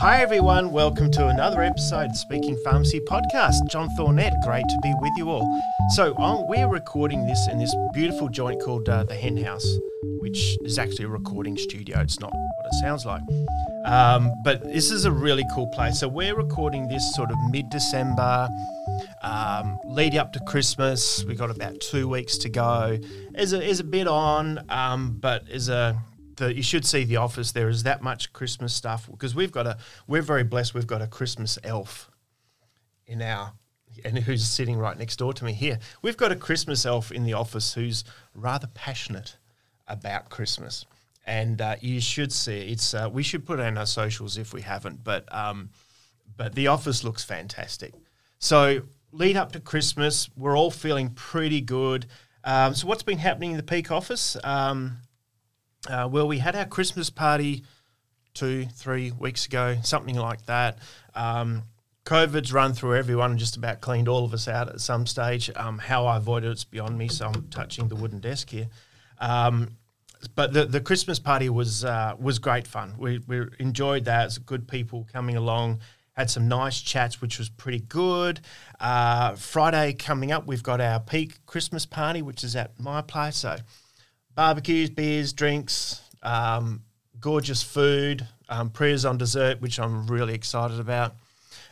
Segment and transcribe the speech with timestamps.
[0.00, 0.72] Hi, everyone.
[0.72, 3.68] Welcome to another episode of Speaking Pharmacy podcast.
[3.68, 5.62] John Thornett, great to be with you all.
[5.90, 9.76] So, um, we're recording this in this beautiful joint called uh, the Hen House,
[10.20, 12.00] which is actually a recording studio.
[12.00, 13.20] It's not what it sounds like.
[13.84, 16.00] Um, but this is a really cool place.
[16.00, 18.48] So, we're recording this sort of mid December,
[19.20, 21.26] um, lead up to Christmas.
[21.26, 22.98] We've got about two weeks to go.
[23.34, 26.02] Is a, is a bit on, um, but is a
[26.40, 27.52] the, you should see the office.
[27.52, 29.78] There is that much Christmas stuff because we've got a.
[30.08, 30.74] We're very blessed.
[30.74, 32.10] We've got a Christmas elf
[33.06, 33.52] in our,
[34.04, 35.78] and who's sitting right next door to me here.
[36.02, 39.36] We've got a Christmas elf in the office who's rather passionate
[39.86, 40.86] about Christmas,
[41.26, 42.94] and uh, you should see it's.
[42.94, 45.70] Uh, we should put it on our socials if we haven't, but um,
[46.36, 47.94] but the office looks fantastic.
[48.38, 52.06] So lead up to Christmas, we're all feeling pretty good.
[52.44, 54.36] Um, so what's been happening in the peak office?
[54.42, 54.98] Um,
[55.88, 57.64] uh, well, we had our Christmas party
[58.34, 60.78] two, three weeks ago, something like that.
[61.14, 61.64] Um,
[62.04, 65.50] COVID's run through everyone and just about cleaned all of us out at some stage.
[65.54, 68.68] Um, how I avoided it's beyond me, so I'm touching the wooden desk here.
[69.18, 69.76] Um,
[70.34, 72.94] but the, the Christmas party was uh, was great fun.
[72.98, 74.26] We, we enjoyed that.
[74.26, 75.80] It's good people coming along.
[76.14, 78.40] Had some nice chats, which was pretty good.
[78.78, 83.36] Uh, Friday coming up, we've got our peak Christmas party, which is at my place.
[83.36, 83.56] So
[84.34, 86.82] barbecues, beers, drinks, um,
[87.20, 91.14] gorgeous food, um, Priya's on dessert, which I'm really excited about.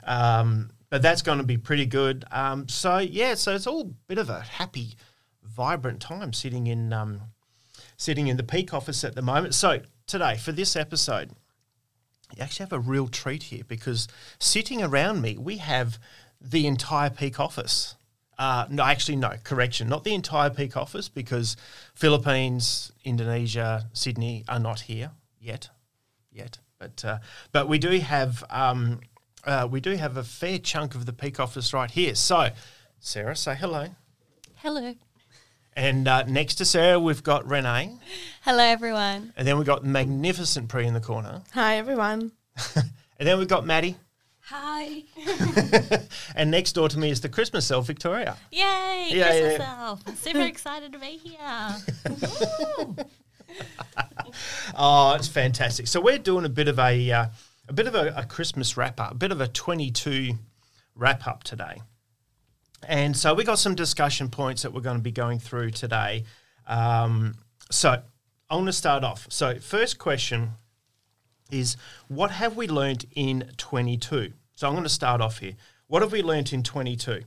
[0.05, 2.25] Um, but that's going to be pretty good.
[2.31, 4.97] Um, so yeah, so it's all a bit of a happy,
[5.43, 7.21] vibrant time sitting in um,
[7.97, 9.55] sitting in the peak office at the moment.
[9.55, 11.33] So today for this episode,
[12.37, 15.99] you actually have a real treat here because sitting around me, we have
[16.41, 17.97] the entire peak office.
[18.39, 19.89] Uh, no, actually, no, correction.
[19.89, 21.57] Not the entire peak office because
[21.95, 25.71] Philippines, Indonesia, Sydney are not here yet,
[26.31, 26.59] yet.
[26.79, 27.19] But uh,
[27.51, 29.01] but we do have um,
[29.45, 32.15] uh, we do have a fair chunk of the peak office right here.
[32.15, 32.51] So,
[33.01, 33.89] Sarah, say hello.
[34.57, 34.95] Hello.
[35.75, 37.97] And uh, next to Sarah, we've got Renee.
[38.43, 39.33] Hello, everyone.
[39.37, 41.43] And then we've got magnificent Pre in the corner.
[41.55, 42.33] Hi, everyone.
[42.75, 42.85] and
[43.29, 43.97] then we've got Maddie.
[44.51, 45.03] Hi.
[46.35, 48.37] and next door to me is the Christmas elf, Victoria.
[48.51, 49.09] Yay!
[49.11, 49.77] Yeah, Christmas yeah.
[49.79, 50.19] elf.
[50.19, 51.77] Super excited to be here.
[54.77, 55.89] Oh, it's fantastic.
[55.89, 57.27] So we're doing a bit of a uh,
[57.69, 60.35] a bit of a, a Christmas wrap up, a bit of a 22
[60.95, 61.81] wrap up today.
[62.87, 66.25] And so we got some discussion points that we're going to be going through today.
[66.67, 67.37] Um,
[67.71, 68.03] so
[68.51, 69.27] I want to start off.
[69.31, 70.51] So first question
[71.51, 71.77] is
[72.09, 74.33] what have we learned in 22?
[74.55, 75.55] So I'm going to start off here.
[75.87, 77.23] What have we learned in 22?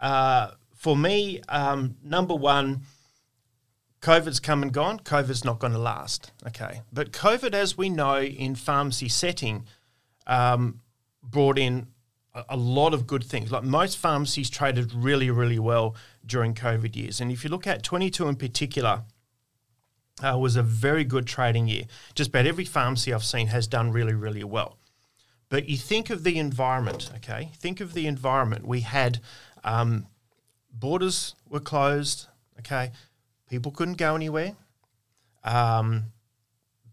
[0.00, 2.82] Uh, for me, um, number one,
[4.00, 4.98] COVID's come and gone.
[5.00, 6.32] COVID's not going to last.
[6.46, 6.80] Okay.
[6.92, 9.66] But COVID, as we know in pharmacy setting,
[10.26, 10.80] um,
[11.22, 11.88] brought in
[12.34, 13.52] a, a lot of good things.
[13.52, 15.94] Like most pharmacies traded really, really well
[16.24, 17.20] during COVID years.
[17.20, 19.02] And if you look at 22 in particular,
[20.22, 21.84] uh, was a very good trading year.
[22.14, 24.76] Just about every pharmacy I've seen has done really, really well.
[25.48, 27.50] But you think of the environment, okay?
[27.56, 28.66] Think of the environment.
[28.66, 29.20] We had
[29.64, 30.06] um,
[30.72, 32.26] borders were closed,
[32.60, 32.92] okay?
[33.48, 34.54] People couldn't go anywhere.
[35.42, 36.12] Um,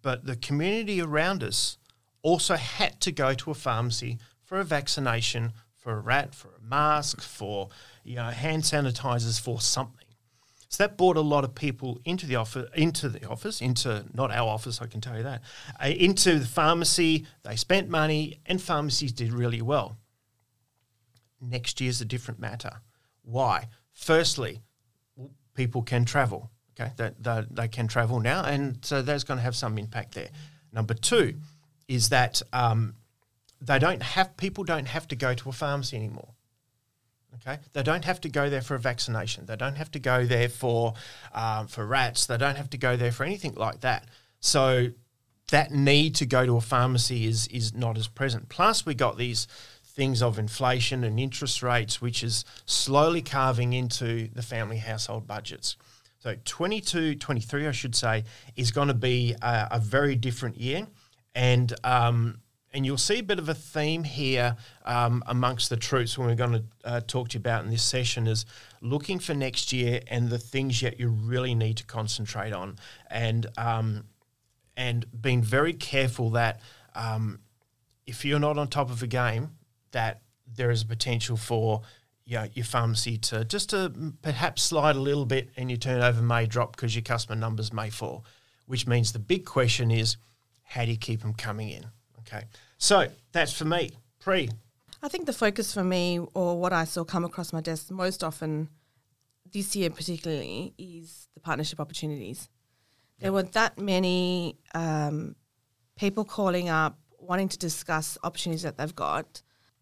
[0.02, 1.78] but the community around us
[2.22, 6.62] also had to go to a pharmacy for a vaccination, for a rat, for a
[6.62, 7.70] mask, for
[8.04, 10.07] you know hand sanitizers, for something.
[10.70, 14.32] So that brought a lot of people into the office, into the office, into not
[14.32, 15.42] our office, I can tell you that,
[15.82, 17.26] uh, into the pharmacy.
[17.44, 19.98] They spent money, and pharmacies did really well.
[21.40, 22.82] Next year's a different matter.
[23.24, 23.70] Why?
[23.94, 24.62] Firstly,
[25.54, 26.52] people can travel.
[26.80, 30.14] Okay, that they, they, can travel now, and so that's going to have some impact
[30.14, 30.30] there.
[30.72, 31.34] Number two
[31.88, 32.94] is that um,
[33.60, 36.36] they don't have people don't have to go to a pharmacy anymore.
[37.46, 39.46] Okay, they don't have to go there for a vaccination.
[39.46, 40.94] They don't have to go there for
[41.34, 42.26] um, for rats.
[42.26, 44.08] They don't have to go there for anything like that.
[44.40, 44.90] So
[45.50, 48.50] that need to go to a pharmacy is is not as present.
[48.50, 49.48] Plus, we got these
[49.84, 55.76] things of inflation and interest rates, which is slowly carving into the family household budgets.
[56.20, 58.24] So 22, 23, I should say,
[58.56, 60.88] is going to be a, a very different year,
[61.34, 62.40] and um,
[62.74, 66.36] and you'll see a bit of a theme here um, amongst the troops when we're
[66.36, 68.46] going to uh, talk to you about in this session is
[68.82, 72.78] looking for next year and the things that you really need to concentrate on,
[73.10, 74.04] and um,
[74.76, 76.62] and being very careful that
[76.94, 77.40] um,
[78.06, 79.52] if you're not on top of a game,
[79.92, 80.22] that
[80.56, 81.82] there is a potential for
[82.26, 86.22] you know, your pharmacy to just to perhaps slide a little bit and your turnover
[86.22, 88.26] may drop because your customer numbers may fall,
[88.66, 90.18] which means the big question is
[90.64, 91.86] how do you keep them coming in?
[92.28, 92.46] Okay.
[92.78, 93.92] So that's for me.
[94.20, 94.50] Pre.
[95.02, 98.24] I think the focus for me, or what I saw come across my desk most
[98.24, 98.70] often
[99.52, 102.50] this year, particularly, is the partnership opportunities.
[103.20, 105.36] There were that many um,
[105.98, 109.42] people calling up, wanting to discuss opportunities that they've got,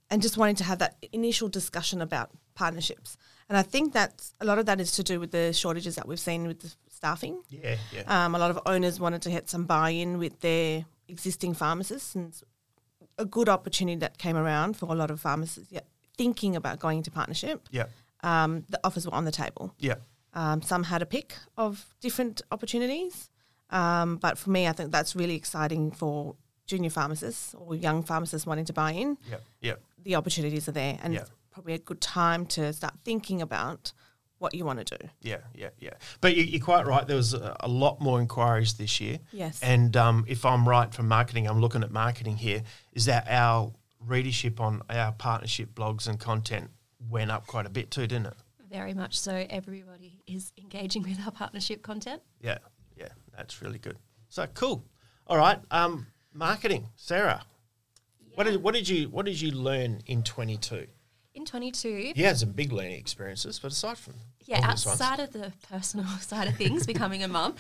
[0.10, 3.18] and just wanting to have that initial discussion about partnerships.
[3.50, 6.08] And I think that a lot of that is to do with the shortages that
[6.08, 7.42] we've seen with the staffing.
[7.50, 8.26] Yeah, yeah.
[8.26, 12.34] Um, a lot of owners wanted to get some buy-in with their existing pharmacists, and
[13.18, 15.82] a good opportunity that came around for a lot of pharmacists yeah,
[16.18, 17.68] thinking about going into partnership.
[17.72, 17.86] yeah,
[18.24, 19.74] Um, the offers were on the table.
[19.80, 19.96] yeah,
[20.34, 23.30] Um, some had a pick of different opportunities,
[23.70, 26.36] um, but for me, I think that's really exciting for
[26.66, 29.18] junior pharmacists or young pharmacists wanting to buy in.
[29.30, 29.76] yeah, yeah.
[30.04, 31.22] The opportunities are there, and Yeah.
[31.22, 33.94] it's probably a good time to start thinking about
[34.40, 35.10] what you want to do.
[35.22, 35.94] Yeah, yeah, yeah.
[36.22, 37.08] But you, you're quite right.
[37.08, 39.20] There was a, a lot more inquiries this year.
[39.32, 39.62] Yes.
[39.62, 43.72] And um, if I'm right from marketing, I'm looking at marketing here, is that our
[44.00, 46.70] readership on our partnership blogs and content
[47.10, 48.34] went up quite a bit too, didn't it?
[48.70, 49.46] Very much so.
[49.50, 52.22] Everybody is engaging with our partnership content.
[52.42, 52.58] Yeah,
[52.98, 53.10] yeah.
[53.36, 53.98] That's really good.
[54.30, 54.84] So cool.
[55.28, 55.60] All right.
[55.72, 57.44] Um, marketing, Sarah.
[58.34, 60.88] What did what did you what did you learn in 22?
[61.36, 64.14] In 22, You had some big learning experiences, but aside from
[64.46, 67.56] yeah, outside of the personal side of things, becoming a mum,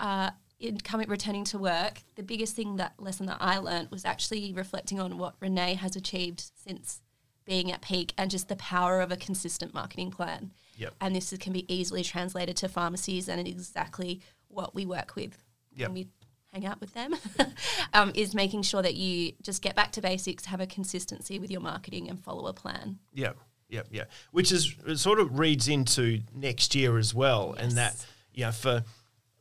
[0.00, 4.04] uh, in coming returning to work, the biggest thing that lesson that I learned was
[4.04, 7.00] actually reflecting on what Renee has achieved since
[7.46, 10.50] being at peak and just the power of a consistent marketing plan.
[10.76, 10.94] Yep.
[11.00, 15.38] And this is- can be easily translated to pharmacies and exactly what we work with
[15.76, 15.88] Yep.
[15.88, 16.08] when we
[16.52, 17.14] hang out with them
[17.94, 21.50] um, is making sure that you just get back to basics, have a consistency with
[21.50, 22.98] your marketing and follow a plan.
[23.12, 23.32] Yeah,
[23.68, 24.04] yeah, yeah.
[24.32, 28.06] Which is it sort of reads into next year as well, and that Yes.
[28.34, 28.84] you know for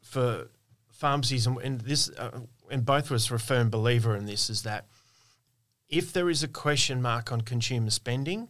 [0.03, 0.47] for
[0.91, 4.50] pharmacies and, and this uh, and both of us are a firm believer in this
[4.50, 4.85] is that
[5.88, 8.50] if there is a question mark on consumer spending,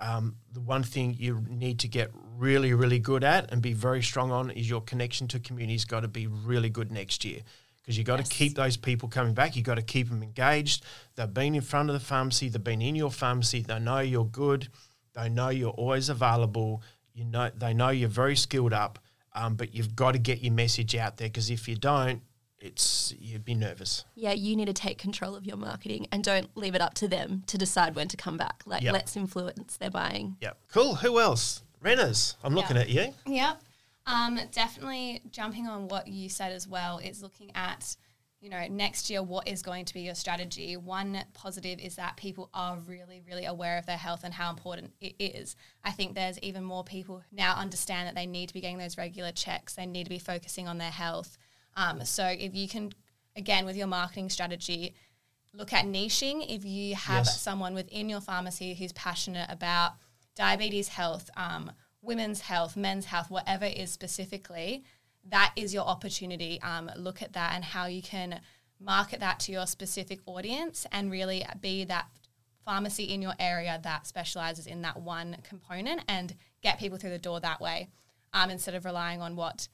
[0.00, 4.02] um, the one thing you need to get really, really good at and be very
[4.02, 7.40] strong on is your connection to community's got to be really good next year.
[7.86, 8.28] Because you've got Yes.
[8.28, 9.54] to keep those people coming back.
[9.54, 10.84] You've got to keep them engaged.
[11.14, 12.48] They've been in front of the pharmacy.
[12.48, 13.60] They've been in your pharmacy.
[13.62, 14.68] They know you're good.
[15.14, 16.82] They know you're always available.
[17.14, 18.98] You know they know you're very skilled up.
[19.34, 22.22] Um, but you've got to get your message out there because if you don't,
[22.58, 24.04] it's you'd be nervous.
[24.16, 27.06] Yeah, you need to take control of your marketing and don't leave it up to
[27.06, 28.62] them to decide when to come back.
[28.66, 28.92] Like, Yep.
[28.94, 30.36] let's influence their buying.
[30.40, 30.52] Yeah.
[30.72, 30.96] Cool.
[30.96, 31.62] Who else?
[31.84, 32.34] Renners.
[32.42, 32.82] I'm looking Yeah.
[32.82, 33.14] at you.
[33.26, 33.62] Yep.
[34.06, 37.96] Um, definitely jumping on what you said as well is looking at,
[38.40, 40.76] you know, next year, what is going to be your strategy?
[40.76, 44.92] One positive is that people are really, really aware of their health and how important
[45.00, 45.56] it is.
[45.82, 48.96] I think there's even more people now understand that they need to be getting those
[48.96, 51.36] regular checks, they need to be focusing on their health.
[51.76, 52.92] Um, so if you can,
[53.34, 54.94] again, with your marketing strategy,
[55.52, 56.44] look at niching.
[56.48, 57.40] If you have Yes.
[57.40, 59.94] someone within your pharmacy who's passionate about
[60.36, 61.72] diabetes health, um,
[62.02, 64.84] women's health, men's health, whatever it is specifically,
[65.28, 66.60] that is your opportunity.
[66.62, 68.40] Um, look at that and how you can
[68.78, 72.06] market that to your specific audience and really be that
[72.64, 77.18] pharmacy in your area that specializes in that one component and get people through the
[77.18, 77.88] door that way
[78.32, 79.68] um, instead of relying on what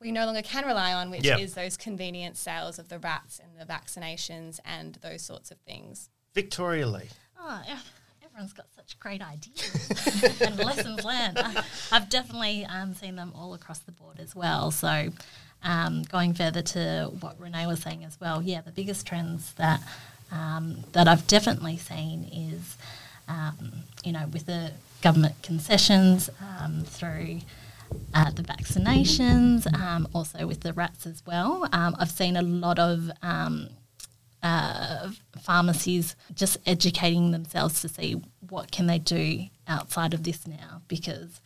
[0.00, 1.40] we no longer can rely on, which Yep.
[1.40, 6.08] is those convenient sales of the rats and the vaccinations and those sorts of things.
[6.34, 7.08] Victoria Lee.
[7.38, 7.78] Oh, yeah.
[8.40, 11.38] Everyone's got such great ideas and lessons learned.
[11.38, 14.70] I- I've definitely um, seen them all across the board as well.
[14.70, 15.10] So,
[15.62, 19.82] um, going further to what Renee was saying as well, yeah, the biggest trends that
[20.32, 22.78] um, that I've definitely seen is,
[23.28, 23.72] um,
[24.04, 27.40] you know, with the government concessions um, through
[28.14, 31.68] uh, the vaccinations, um, also with the rats as well.
[31.74, 33.10] I've seen a lot of
[34.42, 40.82] uh, pharmacies just educating themselves to see what can they do outside of this now
[40.88, 41.40] because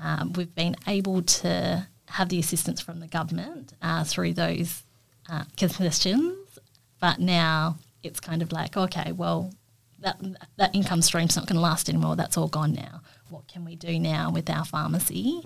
[0.00, 4.82] um, we've been able to have the assistance from the government uh, through those
[5.30, 6.58] uh, concessions,
[7.00, 9.52] but now it's kind of like okay, well
[10.00, 10.18] that
[10.56, 12.16] that income stream's not going to last anymore.
[12.16, 13.02] That's all gone now.
[13.28, 15.40] What can we do now with our pharmacy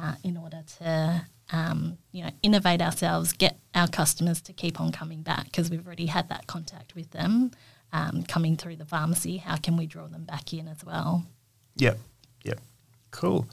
[0.00, 4.92] uh, in order to um, you know innovate ourselves, get our customers to keep on
[4.92, 7.50] coming back because we've already had that contact with them
[7.92, 9.36] um, coming through the pharmacy.
[9.38, 11.24] How can we draw them back in as well?
[11.76, 11.98] Yep.
[12.44, 12.60] Yep.
[13.10, 13.46] Cool.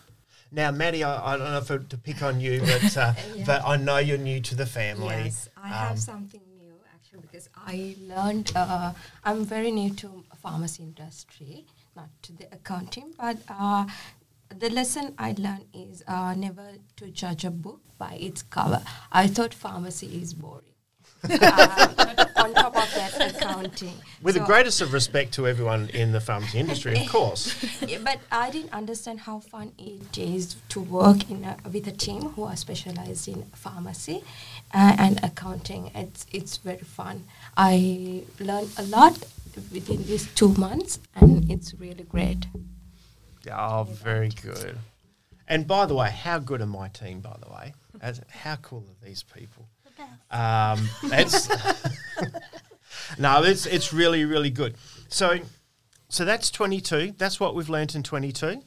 [0.52, 3.14] Now, Maddie, I, I don't know if it, to pick on you, but uh,
[3.46, 5.16] but I know you're new to the family.
[5.26, 8.52] Yes, I Um, have something new actually because I learned.
[8.56, 13.86] Uh, I'm very new to pharmacy industry, not to the accounting, but uh,
[14.60, 16.68] the lesson I learned is uh, never
[16.98, 18.82] to judge a book by its cover.
[19.12, 20.64] I thought pharmacy is boring.
[21.30, 21.88] uh,
[22.36, 23.94] on top of that accounting.
[24.22, 27.56] With the greatest of respect to everyone in the pharmacy industry, of course.
[27.88, 31.92] Yeah, but I didn't understand how fun it is to work in a, with a
[31.92, 34.24] team who are specialized in pharmacy
[34.74, 35.92] uh, and accounting.
[35.96, 37.24] It's it's very fun.
[37.56, 39.18] I learned a lot
[39.72, 42.48] within these two months, and it's really great.
[43.52, 44.78] Oh, very good.
[45.48, 47.20] And by the way, how good are my team?
[47.20, 49.68] By the way, As, how cool are these people?
[50.32, 51.50] Um, that's
[53.20, 54.76] no, it's it's really really good.
[55.08, 55.40] So,
[56.10, 57.14] so that's twenty two.
[57.18, 58.64] That's what we've learnt in twenty two.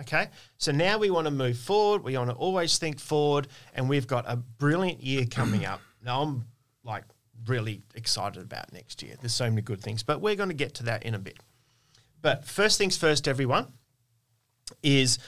[0.00, 2.02] Okay, so now we want to move forward.
[2.02, 5.80] We want to always think forward, and we've got a brilliant year coming up.
[6.04, 6.46] Now I'm
[6.82, 7.04] like
[7.46, 9.14] really excited about next year.
[9.20, 11.38] There's so many good things, but we're going to get to that in a bit.
[12.20, 13.72] But first things first, everyone,
[14.82, 15.18] is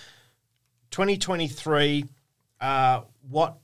[0.91, 2.05] 2023.
[2.61, 3.57] Uh, what,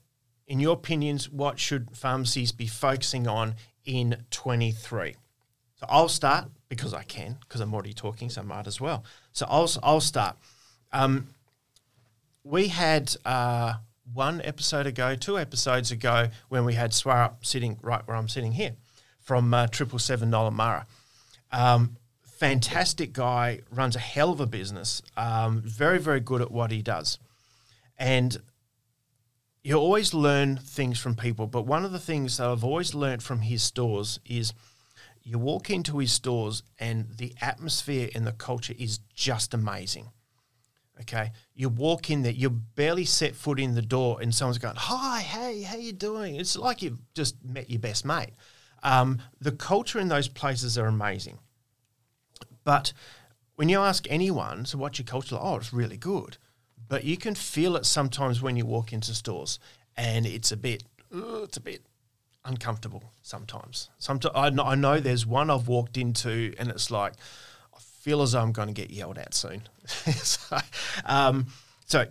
[0.46, 5.16] in your opinions, what should pharmacies be focusing on in 23?
[5.76, 9.04] So I'll start because I can, because I'm already talking, so I might as well.
[9.32, 10.36] So I'll, I'll start.
[10.92, 11.28] Um,
[12.44, 13.74] we had uh,
[14.12, 18.52] one episode ago, two episodes ago, when we had Swarup sitting right where I'm sitting
[18.52, 18.76] here
[19.20, 20.86] from uh, Triple Seven Nollamara.
[21.52, 21.96] Um,
[22.40, 26.80] fantastic guy, runs a hell of a business, um, very, very good at what he
[26.80, 27.18] does.
[27.98, 28.38] And
[29.62, 33.22] you always learn things from people, but one of the things that I've always learned
[33.22, 34.54] from his stores is
[35.22, 40.08] you walk into his stores and the atmosphere and the culture is just amazing.
[41.02, 44.76] Okay, you walk in there, you barely set foot in the door, and someone's going,
[44.76, 48.34] "Hi, hey, how you doing?" It's like you've just met your best mate.
[48.82, 51.38] Um, the culture in those places are amazing,
[52.64, 52.92] but
[53.56, 56.38] when you ask anyone, "So what's your culture?" like?" Oh, it's really good,
[56.88, 59.58] but you can feel it sometimes when you walk into stores,
[59.96, 61.84] and it's a bit, uh, it's a bit
[62.44, 63.90] uncomfortable sometimes.
[63.98, 67.14] Sometimes I know, I know there's one I've walked into, and it's like
[67.74, 69.62] I feel as though I'm going to get yelled at soon.
[69.86, 70.58] so,
[71.04, 71.46] um,
[71.86, 72.06] so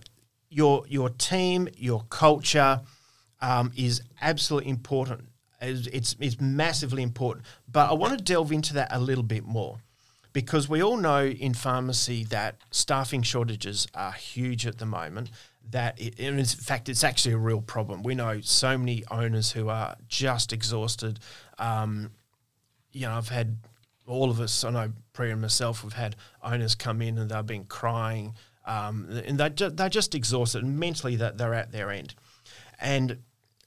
[0.50, 2.82] your your team, your culture
[3.42, 5.30] um, is absolutely important.
[5.62, 7.46] It's, it's it's massively important.
[7.68, 9.80] But I want to delve into that a little bit more
[10.40, 15.30] because we all know in pharmacy that staffing shortages are huge at the moment.
[15.70, 18.04] That it, in fact, it's actually a real problem.
[18.04, 21.20] We know so many owners who are just exhausted.
[21.58, 22.12] Um,
[22.94, 23.58] you know, I've had
[24.08, 27.46] all of us, I know Priya and myself, We've had owners come in and they've
[27.46, 28.34] been crying,
[28.66, 32.16] um, and they're, ju- they're just exhausted, and mentally that they're at their end.
[32.80, 33.18] And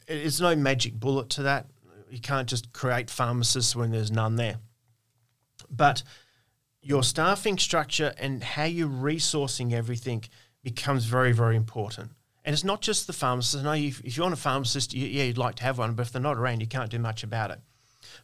[0.09, 1.67] it's no magic bullet to that.
[2.11, 4.57] You can't just create pharmacists when there's none there.
[5.71, 6.03] But
[6.83, 10.25] your staffing structure and how you're resourcing everything
[10.63, 12.11] becomes very, very important.
[12.45, 13.65] And it's not just the pharmacist.
[13.65, 15.95] I know if, if you want a pharmacist, you, yeah, you'd like to have one,
[15.95, 17.61] but if they're not around, you can't do much about it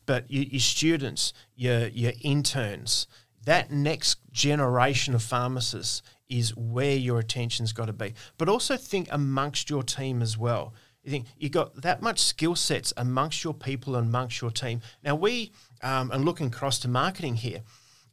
[0.07, 3.07] but your, your students, your your interns,
[3.45, 8.15] that next generation of pharmacists is where your attention's got to be.
[8.37, 10.75] But also think amongst your team as well.
[11.03, 14.83] You think you've got that much skill sets amongst your people and amongst your team.
[15.03, 17.63] Now we, um, and looking across to marketing here,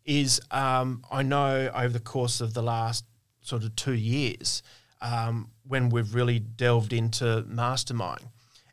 [0.05, 3.05] is um, I know over the course of the last
[3.41, 4.63] sort of two years,
[5.01, 8.29] um, when we've really delved into mastermind,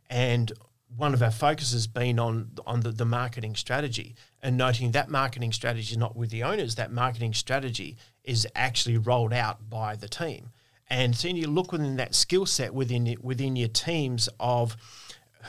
[0.09, 0.53] and
[0.97, 5.09] one of our focuses has been on on the, the marketing strategy and noting that
[5.09, 9.97] marketing strategy is not with the owners that marketing strategy is actually rolled out by
[9.97, 10.51] the team.
[10.91, 14.77] And so you look within that skill set within within your teams of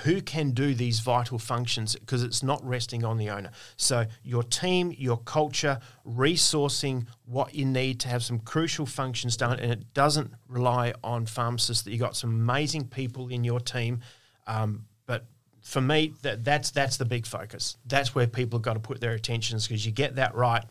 [0.04, 3.52] who can do these vital functions because it's not resting on the owner.
[3.78, 9.60] So your team, your culture, resourcing what you need to have some crucial functions done,
[9.60, 11.84] and it doesn't rely on pharmacists.
[11.84, 14.02] That you got some amazing people in your team,
[14.48, 15.26] um, but
[15.62, 17.78] for me, that that's that's the big focus.
[17.86, 20.64] That's where people have got to put their attentions because you get that right,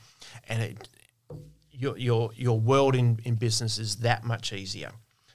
[0.49, 0.89] and it
[1.71, 4.93] your your your world in, in business is that much easier.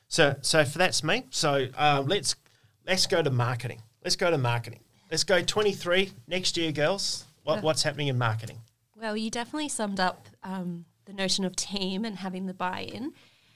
[0.08, 1.26] So so for that's me.
[1.30, 2.36] So uh, let's
[2.88, 3.82] let's go to marketing.
[4.04, 4.80] Let's go to marketing.
[5.12, 7.26] Let's go twenty three next year, girls.
[7.44, 8.60] What, what's happening in marketing?
[9.00, 13.14] Well, you definitely summed up um, the notion of team and having the buy in.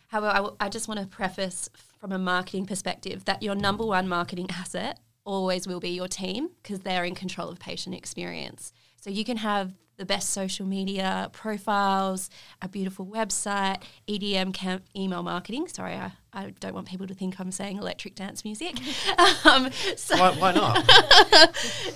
[0.07, 1.69] However, I, w- I just want to preface
[2.00, 6.50] from a marketing perspective that your number one marketing asset always will be your team
[6.61, 8.71] because they're in control of patient experience.
[9.01, 12.29] So you can have the best social media profiles,
[12.61, 15.67] a beautiful website, EDM camp, email marketing.
[15.67, 18.75] Sorry, I, I don't want people to think I'm saying electric dance music.
[19.45, 20.89] um, so Why, why not?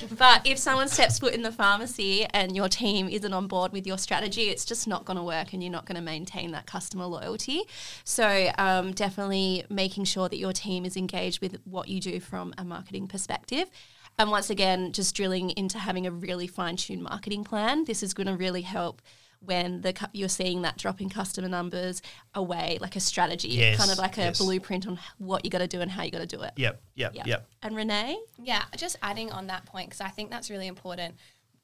[0.17, 3.87] but if someone steps foot in the pharmacy and your team isn't on board with
[3.87, 6.65] your strategy, it's just not going to work and you're not going to maintain that
[6.65, 7.61] customer loyalty.
[8.03, 12.53] So, um, definitely making sure that your team is engaged with what you do from
[12.57, 13.69] a marketing perspective.
[14.17, 17.85] And once again, just drilling into having a really fine tuned marketing plan.
[17.85, 19.01] This is going to really help
[19.45, 22.01] when the you're seeing that drop in customer numbers
[22.33, 24.37] away, like a strategy, Yes, kind of like a yes.
[24.39, 26.51] blueprint on what you got to do and how you got to do it.
[26.55, 27.23] Yep, yep, Yeah.
[27.25, 27.47] yep.
[27.63, 31.15] And Renee, Yeah, just adding on that point because I think that's really important.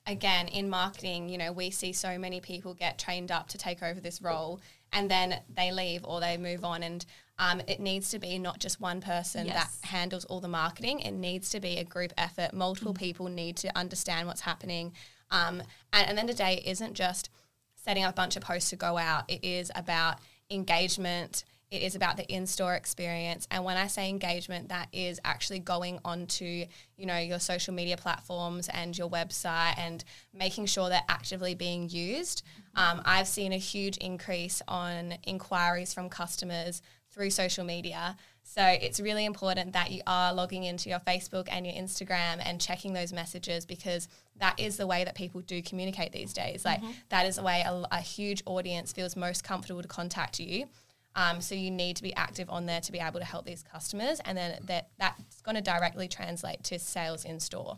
[0.07, 3.83] Again, in marketing, you know, we see so many people get trained up to take
[3.83, 4.59] over this role
[4.91, 6.81] and then they leave or they move on.
[6.81, 7.05] And
[7.37, 9.79] um, it needs to be not just one person Yes.
[9.81, 12.51] that handles all the marketing, it needs to be a group effort.
[12.53, 14.93] Multiple people need to understand what's happening.
[15.29, 15.61] Um,
[15.93, 17.29] and at the end of the day, it isn't just
[17.83, 20.19] setting up a bunch of posts to go out, it is about
[20.49, 21.43] engagement.
[21.69, 25.99] It is about the in-store experience, and when I say engagement, that is actually going
[26.03, 26.65] onto
[26.97, 31.87] you know your social media platforms and your website, and making sure they're actively being
[31.87, 32.43] used.
[32.75, 38.17] Um, I've seen a huge increase on inquiries from customers through social media.
[38.53, 42.59] So it's really important that you are logging into your Facebook and your Instagram and
[42.59, 46.65] checking those messages because that is the way that people do communicate these days.
[46.65, 50.65] Like that is the way a, a huge audience feels most comfortable to contact you.
[51.15, 53.63] Um, so you need to be active on there to be able to help these
[53.63, 57.77] customers, and then that that's going to directly translate to sales in store.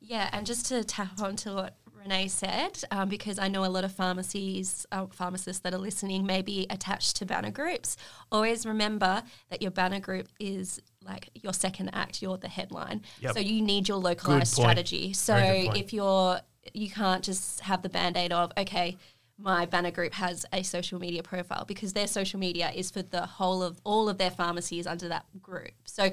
[0.00, 3.66] Yeah, and just to tap on to what Renee said, um, because I know a
[3.66, 7.96] lot of pharmacies, uh, pharmacists that are listening may be attached to banner groups.
[8.30, 13.02] Always remember that your banner group is like your second act, you're the headline.
[13.20, 13.34] Yep.
[13.34, 15.12] So you need your localized strategy.
[15.12, 15.78] So Very good point.
[15.78, 16.40] if you're,
[16.72, 18.96] you can't just have the band aid of, okay,
[19.38, 23.26] my banner group has a social media profile because their social media is for the
[23.26, 25.72] whole of all of their pharmacies under that group.
[25.84, 26.10] So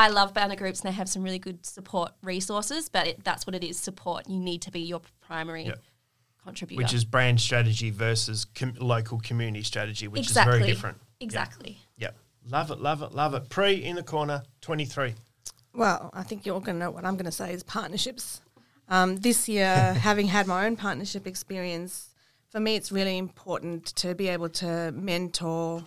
[0.00, 3.46] I love banner groups and they have some really good support resources, but it, that's
[3.46, 4.26] what it is support.
[4.30, 5.78] You need to be your primary Yep.
[6.42, 6.82] contributor.
[6.82, 10.54] Which is brand strategy versus com- local community strategy, which exactly.
[10.54, 10.98] is very different.
[11.20, 11.80] Exactly.
[11.98, 12.16] Yep.
[12.48, 13.50] Love it, love it, love it.
[13.50, 15.14] Pre in the corner, 23.
[15.74, 18.40] Well, I think you're all going to know what I'm going to say is partnerships.
[18.88, 22.14] Um, this year, having had my own partnership experience,
[22.48, 25.84] for me, it's really important to be able to mentor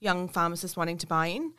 [0.00, 1.52] young pharmacists wanting to buy in.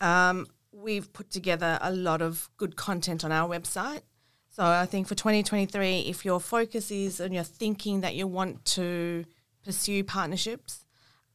[0.00, 0.48] Um,
[0.82, 4.02] we've put together a lot of good content on our website.
[4.50, 8.64] So I think for 2023, if your focus is and you're thinking that you want
[8.66, 9.24] to
[9.64, 10.84] pursue partnerships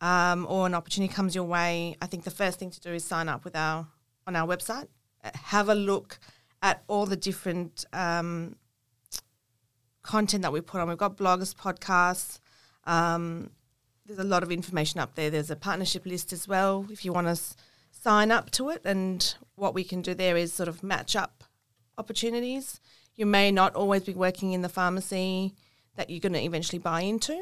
[0.02, 3.04] um, or an opportunity comes your way, I think the first thing to do is
[3.04, 3.88] sign up with our
[4.28, 4.88] on our website.
[5.24, 6.20] Uh, Have a look
[6.62, 8.56] at all the different um,
[10.04, 10.88] content that we put on.
[10.90, 12.40] We've got blogs, podcasts.
[12.86, 13.52] Um,
[14.06, 15.30] there's a lot of information up there.
[15.30, 17.56] There's a partnership list as well if you want to s-
[18.08, 18.82] sign up to it.
[18.86, 21.44] And what we can do there is sort of match up
[21.98, 22.80] opportunities.
[23.16, 25.54] You may not always be working in the pharmacy
[25.98, 27.38] that you're going to eventually buy into.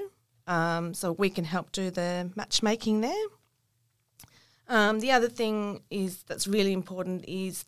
[0.47, 3.25] Um, so we can help do the matchmaking there.
[4.67, 7.65] Um, the other thing is that's really important is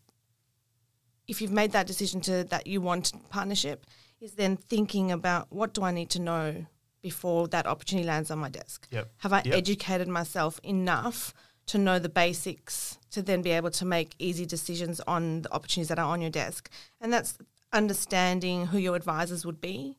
[1.28, 3.86] if you've made that decision to that you want partnership,
[4.20, 6.66] is then thinking about what do I need to know
[7.02, 8.88] before that opportunity lands on my desk.
[8.90, 9.12] Yep.
[9.18, 9.54] Have I Yep.
[9.54, 11.34] educated myself enough
[11.68, 15.90] to know the basics to then be able to make easy decisions on the opportunities
[15.90, 16.70] that are on your desk?
[17.02, 17.38] And that's
[17.72, 19.98] understanding who your advisors would be,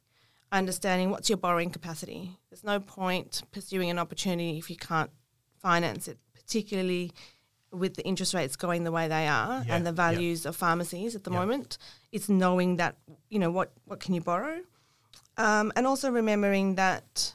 [0.53, 2.33] understanding what's your borrowing capacity.
[2.51, 5.11] There's no point pursuing an opportunity if you can't
[5.61, 7.13] finance it, particularly
[7.71, 9.95] with the interest rates going the way they are Yeah, and the yeah.
[9.95, 11.41] values of pharmacies at the Yeah.
[11.41, 11.77] moment.
[12.13, 12.97] It's knowing that,
[13.29, 14.61] you know, what, what can you borrow?
[15.37, 17.35] Um, and also remembering that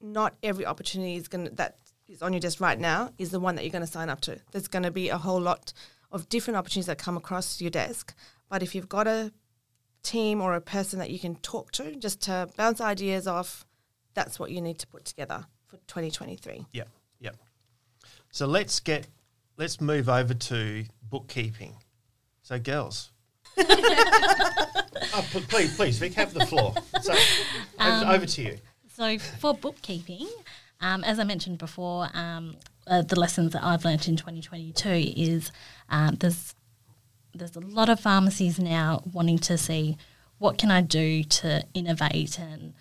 [0.00, 1.76] not every opportunity is going to, that
[2.10, 4.20] is on your desk right now is the one that you're going to sign up
[4.22, 4.38] to.
[4.50, 5.72] There's going to be a whole lot
[6.10, 8.14] of different opportunities that come across your desk.
[8.48, 9.32] But if you've got a
[10.02, 13.64] team or a person that you can talk to just to bounce ideas off,
[14.14, 16.66] that's what you need to put together for 2023.
[16.72, 16.88] Yep,
[17.20, 17.36] yep.
[18.32, 19.06] So let's get,
[19.56, 21.76] let's move over to bookkeeping.
[22.42, 23.12] So, girls.
[23.58, 26.74] oh, please, please, Vic, have the floor.
[27.02, 28.58] So, over, um, over to you.
[28.96, 30.28] So for bookkeeping,
[30.80, 35.52] um, as I mentioned before, um, uh, the lessons that I've learnt in 2022 is
[35.88, 36.54] um, there's
[37.32, 39.96] there's a lot of pharmacies now wanting to see
[40.38, 42.74] what can I do to innovate and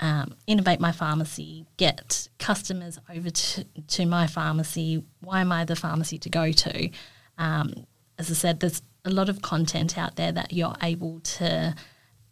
[0.00, 5.04] um, innovate my pharmacy, get customers over to, to my pharmacy.
[5.20, 6.90] Why am I the pharmacy to go to?
[7.38, 7.86] Um,
[8.18, 11.76] as I said, there's a lot of content out there that you're able to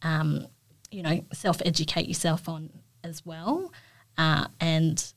[0.02, 0.48] um,
[0.90, 2.70] you know, self educate yourself on
[3.04, 3.72] as well.
[4.18, 5.12] Uh, and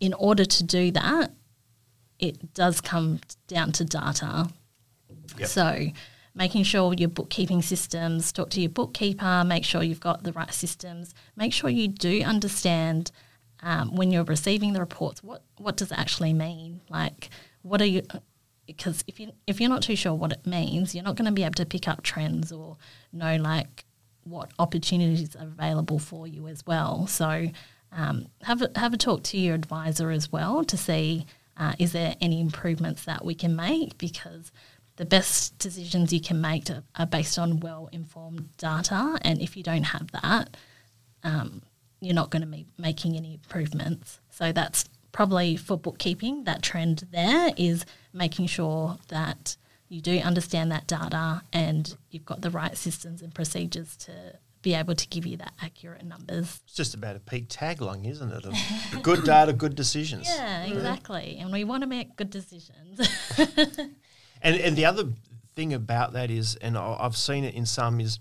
[0.00, 1.32] in order to do that,
[2.18, 4.48] it does come down to data.
[5.38, 5.48] Yep.
[5.48, 5.86] So,
[6.34, 10.52] making sure your bookkeeping systems, talk to your bookkeeper, make sure you've got the right
[10.52, 13.10] systems, make sure you do understand
[13.62, 16.82] um, when you're receiving the reports what, what does it actually mean?
[16.90, 17.30] Like,
[17.62, 18.02] what are you,
[18.66, 21.32] because if you if you're not too sure what it means, you're not going to
[21.32, 22.76] be able to pick up trends or
[23.12, 23.84] know like
[24.24, 27.06] what opportunities are available for you as well.
[27.06, 27.46] So
[27.92, 31.92] um, have a, have a talk to your advisor as well to see uh, is
[31.92, 34.52] there any improvements that we can make because
[34.96, 39.56] the best decisions you can make to, are based on well informed data, and if
[39.56, 40.56] you don't have that,
[41.22, 41.62] um,
[42.00, 44.20] you're not going to be making any improvements.
[44.30, 46.44] So that's probably for bookkeeping.
[46.44, 49.56] That trend there is making sure that
[49.88, 54.12] you do understand that data and you've got the right systems and procedures to
[54.66, 56.60] be able to give you that accurate numbers.
[56.64, 58.44] It's just about a peak tagline, isn't it?
[58.44, 60.26] Of good data, good decisions.
[60.28, 61.38] Yeah, exactly.
[61.40, 63.00] And we want to make good decisions.
[64.42, 65.04] And and the other
[65.54, 68.18] thing about that is, and I've seen it in some, is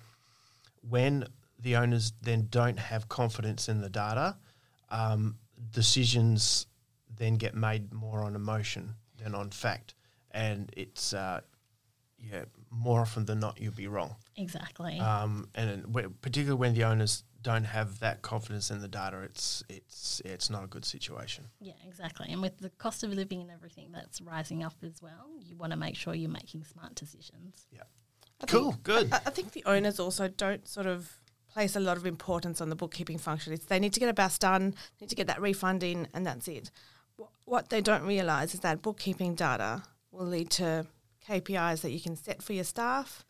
[0.81, 1.25] when
[1.60, 4.38] the owners then don't have confidence in the data,
[4.89, 5.36] um,
[5.71, 6.67] decisions
[7.13, 9.93] then get made more on emotion than on fact,
[10.31, 11.41] and it's uh,
[12.17, 14.15] yeah more often than not you'll be wrong.
[14.35, 14.99] exactly.
[14.99, 19.63] Um, and whe- particularly when the owners don't have that confidence in the data, it's
[19.69, 21.45] it's it's not a good situation.
[21.61, 22.27] Yeah, exactly.
[22.31, 25.71] And with the cost of living and everything that's rising up as well, you want
[25.71, 27.67] to make sure you're making smart decisions.
[27.71, 27.83] Yeah.
[28.41, 28.71] I Cool.
[28.71, 29.13] think- Good.
[29.13, 31.19] I, I think the owners also don't sort of
[31.53, 33.53] place a lot of importance on the bookkeeping function.
[33.53, 36.25] It's they need to get a BAS done, need to get that refund in, and
[36.25, 36.71] that's it.
[37.45, 40.88] What they don't realise is that bookkeeping data will lead to
[41.27, 43.25] KPIs that you can set for your staff,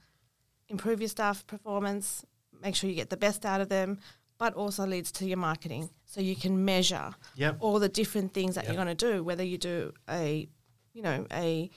[0.70, 2.26] improve your staff performance,
[2.62, 4.00] make sure you get the best out of them,
[4.38, 5.90] but also leads to your marketing.
[6.06, 7.58] So you can measure Yep.
[7.60, 8.74] all the different things that Yep.
[8.74, 10.48] you're going to do, whether you do a,
[10.94, 11.70] you know, a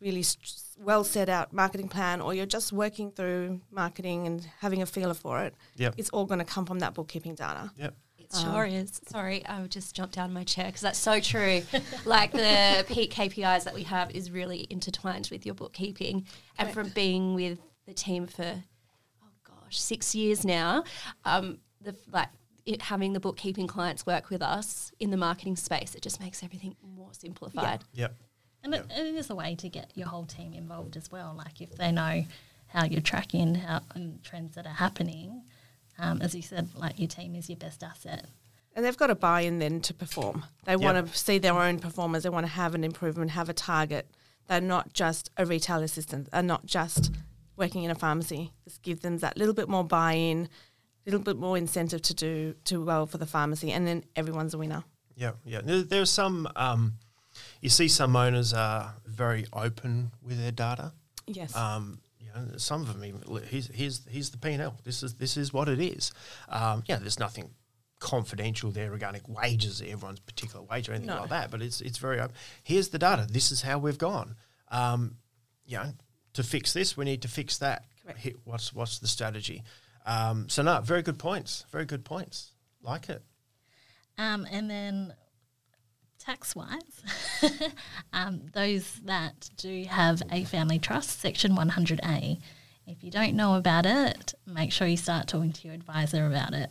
[0.00, 0.24] really
[0.78, 5.14] well set out marketing plan or you're just working through marketing and having a feeler
[5.14, 5.54] for it.
[5.76, 5.94] Yep.
[5.96, 7.70] It's all going to come from that bookkeeping data.
[7.76, 7.94] Yep.
[8.32, 9.00] It sure is.
[9.06, 11.62] Sorry, I would just jumped down my chair because that's so true.
[12.04, 16.26] like the peak KPIs that we have is really intertwined with your bookkeeping,
[16.58, 18.62] and from being with the team for
[19.22, 20.84] oh gosh six years now,
[21.24, 22.28] um, the like
[22.64, 26.42] it, having the bookkeeping clients work with us in the marketing space, it just makes
[26.42, 27.82] everything more simplified.
[27.94, 28.14] Yep.
[28.64, 31.34] And it, it is a way to get your whole team involved as well.
[31.36, 32.24] Like if they know
[32.68, 35.42] how you're tracking how and trends that are happening,
[36.02, 38.26] um, as you said, like your team is your best asset.
[38.74, 40.44] And they've got to buy in then to perform.
[40.64, 42.24] They want to see their own performance.
[42.24, 44.10] They want to have an improvement, have a target.
[44.48, 46.30] They're not just a retail assistant.
[46.30, 47.12] They're not just
[47.56, 48.52] working in a pharmacy.
[48.64, 50.48] Just give them that little bit more buy-in,
[51.06, 54.54] a little bit more incentive to do to well for the pharmacy, and then everyone's
[54.54, 54.84] a winner.
[55.16, 55.60] Yeah, yeah.
[55.62, 56.48] There, there's some.
[56.56, 56.94] Um,
[57.60, 60.92] you see, some owners are very open with their data.
[61.26, 61.54] Yes.
[61.54, 64.76] Um, you know, some of them even here's here's here's the P and L.
[64.84, 66.12] This is this is what it is.
[66.48, 67.50] Um, yeah, there's nothing
[67.98, 71.20] confidential there regarding wages, everyone's particular wage or anything No.
[71.20, 71.50] like that.
[71.50, 72.34] But it's it's very open.
[72.62, 73.26] Here's the data.
[73.30, 74.36] This is how we've gone.
[74.68, 75.16] Um,
[75.64, 75.92] you know,
[76.34, 77.84] to fix this, we need to fix that.
[78.04, 78.28] Correct.
[78.44, 79.62] What's what's the strategy?
[80.04, 81.64] Um, so no, very good points.
[81.70, 82.50] Very good points.
[82.82, 83.22] Like it.
[84.18, 85.14] Um, and then
[86.22, 87.02] tax wise,
[88.12, 92.38] um, those that do have a family trust, Section 100A,
[92.86, 96.54] if you don't know about it, make sure you start talking to your advisor about
[96.54, 96.70] it.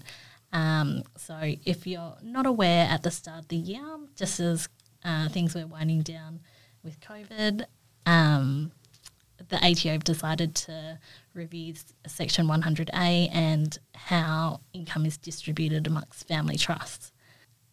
[0.54, 4.68] Um, so if you're not aware at the start of the year, just as
[5.04, 6.42] uh, things were winding down
[6.84, 7.66] with COVID,
[8.06, 8.72] um,
[9.50, 11.00] the ATO have decided to
[11.34, 11.74] review
[12.06, 17.12] Section 100A and how income is distributed amongst family trusts.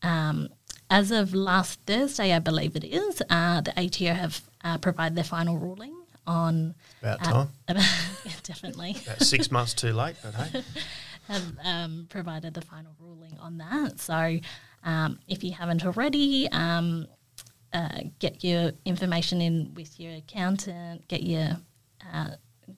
[0.02, 0.48] Um,
[0.90, 5.24] as of last Thursday, I believe it is, uh, the ATO have uh, provided their
[5.24, 5.94] final ruling
[6.26, 6.74] on.
[7.02, 7.48] About uh, time.
[7.68, 8.96] yeah, definitely.
[9.04, 10.62] About six months too late, but hey.
[11.28, 14.00] have um, provided the final ruling on that.
[14.00, 14.38] So
[14.82, 17.06] um, if you haven't already, um,
[17.72, 21.58] uh, get your information in with your accountant, get your
[22.12, 22.30] uh,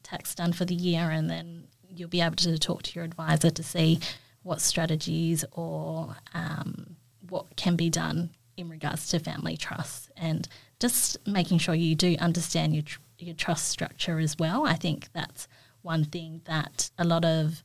[0.03, 3.51] tax done for the year, and then you'll be able to talk to your advisor
[3.51, 4.01] to see
[4.42, 6.96] what strategies or um,
[7.31, 12.16] what can be done in regards to family trusts and just making sure you do
[12.21, 14.66] understand your, tr- your trust structure as well.
[14.66, 15.49] I think that's
[15.83, 17.62] one thing that a lot of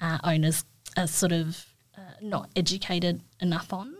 [0.00, 0.64] uh, owners
[0.96, 1.66] are sort of
[1.96, 3.94] uh, not educated enough on.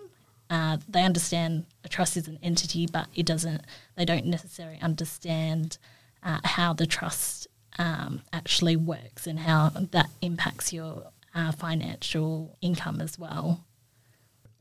[0.49, 3.63] Uh, they understand a trust is an entity, but it doesn't.
[3.97, 5.79] They don't necessarily understand
[6.23, 13.01] uh, how the trust um, actually works and how that impacts your uh, financial income
[13.01, 13.65] as well.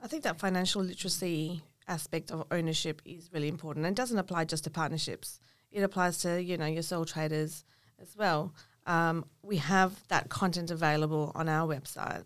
[0.06, 3.88] I think that financial literacy aspect of ownership is really important.
[3.88, 5.39] And doesn't apply just to partnerships.
[5.72, 7.65] It applies to, you know, your sole traders
[8.00, 8.54] as well.
[8.86, 12.24] Um, we have that content available on our website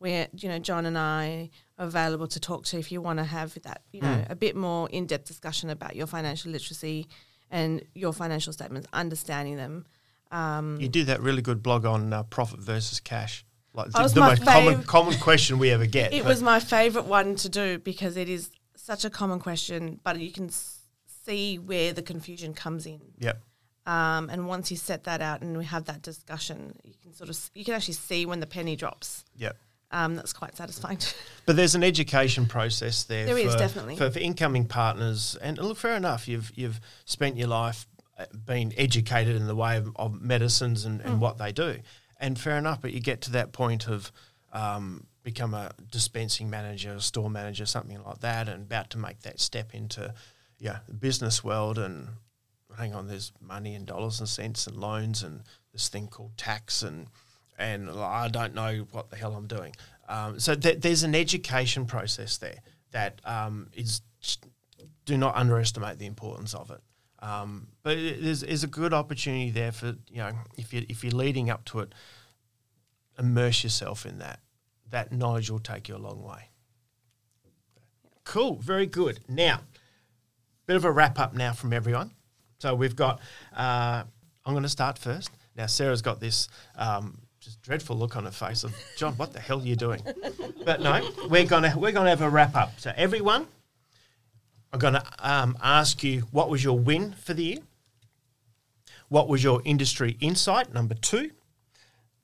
[0.00, 3.24] where, you know, John and I are available to talk to if you want to
[3.24, 7.06] have that, you know, a bit more in-depth discussion about your financial literacy
[7.50, 9.86] and your financial statements, understanding them.
[10.30, 13.46] Um, You did that really good blog on uh, profit versus cash.
[13.74, 16.12] Like the, was the most common fav- common question we ever get.
[16.20, 20.18] It was my favorite one to do because it is such a common question, but
[20.20, 20.78] you can s-
[21.24, 23.00] see where the confusion comes in.
[23.18, 23.40] Yep.
[23.86, 27.28] Um, and once you set that out and we have that discussion, you can sort
[27.28, 29.24] of s- you can actually see when the penny drops.
[29.36, 29.56] Yep.
[29.90, 30.98] Um, that's quite satisfying.
[31.46, 33.26] But there's an education process there.
[33.26, 33.96] There for, is, definitely.
[33.96, 35.36] for, for incoming partners.
[35.42, 36.26] And look, fair enough.
[36.26, 37.86] You've you've spent your life
[38.18, 41.04] uh, being educated in the way of, of medicines and, Mm.
[41.06, 41.80] and what they do,
[42.18, 42.80] and fair enough.
[42.80, 44.12] But you get to that point of
[44.52, 49.40] um, become a dispensing manager, store manager, something like that, and about to make that
[49.40, 50.14] step into
[50.58, 51.78] yeah the business world.
[51.78, 52.08] And
[52.76, 56.82] hang on, there's money and dollars and cents and loans and this thing called tax
[56.82, 57.08] and
[57.58, 59.74] and I don't know what the hell I'm doing.
[60.08, 62.58] Um, so th- there's an education process there
[62.90, 64.02] that um, is
[65.04, 66.80] do not underestimate the importance of it.
[67.24, 71.14] Um, but there's, is a good opportunity there for you know if you if you're
[71.14, 71.94] leading up to it,
[73.18, 74.40] immerse yourself in that.
[74.90, 76.50] That knowledge will take you a long way.
[78.24, 79.20] Cool, very good.
[79.26, 79.60] Now,
[80.66, 82.10] bit of a wrap up now from everyone.
[82.58, 83.20] So we've got.
[83.56, 84.04] Uh,
[84.44, 85.30] I'm going to start first.
[85.56, 89.14] Now Sarah's got this um, just dreadful look on her face of John.
[89.14, 90.02] What the hell are you doing?
[90.64, 92.80] But no, we're gonna we're gonna have a wrap up.
[92.80, 93.46] So everyone,
[94.74, 97.58] I'm gonna um, ask you what was your win for the year.
[99.08, 100.74] What was your industry insight?
[100.74, 101.30] Number two.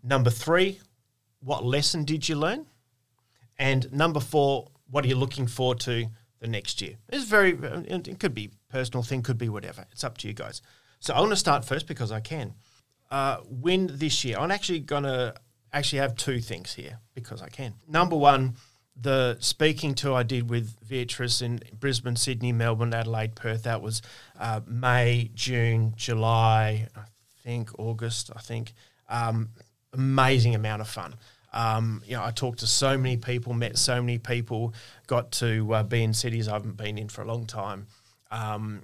[0.02, 0.80] Number three,
[1.38, 2.66] what lesson did you learn?
[3.56, 6.08] And number four, what are you looking forward to
[6.40, 6.96] the next year?
[7.08, 9.86] It's very, it could be personal thing, could be whatever.
[9.92, 10.60] It's up to you guys.
[10.98, 12.54] So I want to start first because I can.
[13.12, 14.36] Uh, win this year.
[14.38, 15.34] I'm actually going to
[15.72, 17.74] actually have two things here because I can.
[17.86, 18.56] Number one,
[19.00, 23.62] the speaking tour I did with Beatrice in Brisbane, Sydney, Melbourne, Adelaide, Perth.
[23.62, 24.02] That was
[24.38, 27.00] uh, May, June, July, I
[27.42, 28.30] think August.
[28.34, 28.72] I think
[29.08, 29.50] um,
[29.92, 31.14] amazing amount of fun.
[31.52, 34.74] Um, you know, I talked to so many people, met so many people,
[35.06, 37.86] got to uh, be in cities I haven't been in for a long time.
[38.30, 38.82] Um,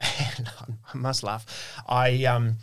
[0.00, 0.50] and
[0.94, 1.82] I must laugh.
[1.86, 2.56] I, um,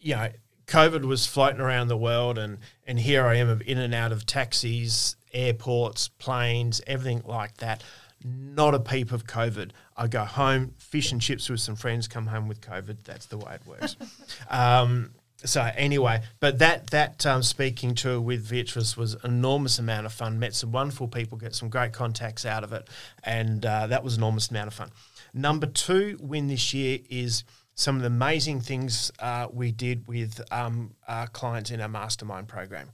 [0.00, 0.28] you know,
[0.66, 4.26] COVID was floating around the world, and and here I am in and out of
[4.26, 7.82] taxis, airports, planes, everything like that.
[8.24, 9.70] Not a peep of COVID.
[9.96, 13.04] I go home, fish and chips with some friends, come home with COVID.
[13.04, 13.96] That's the way it works.
[14.50, 15.10] um,
[15.44, 20.12] so anyway, but that that um, speaking tour with Beatrice was an enormous amount of
[20.12, 20.40] fun.
[20.40, 22.88] Met some wonderful people, get some great contacts out of it,
[23.22, 24.90] and uh, that was an enormous amount of fun.
[25.32, 27.44] Number two win this year is
[27.76, 32.48] some of the amazing things uh, we did with um, our clients in our mastermind
[32.48, 32.90] program.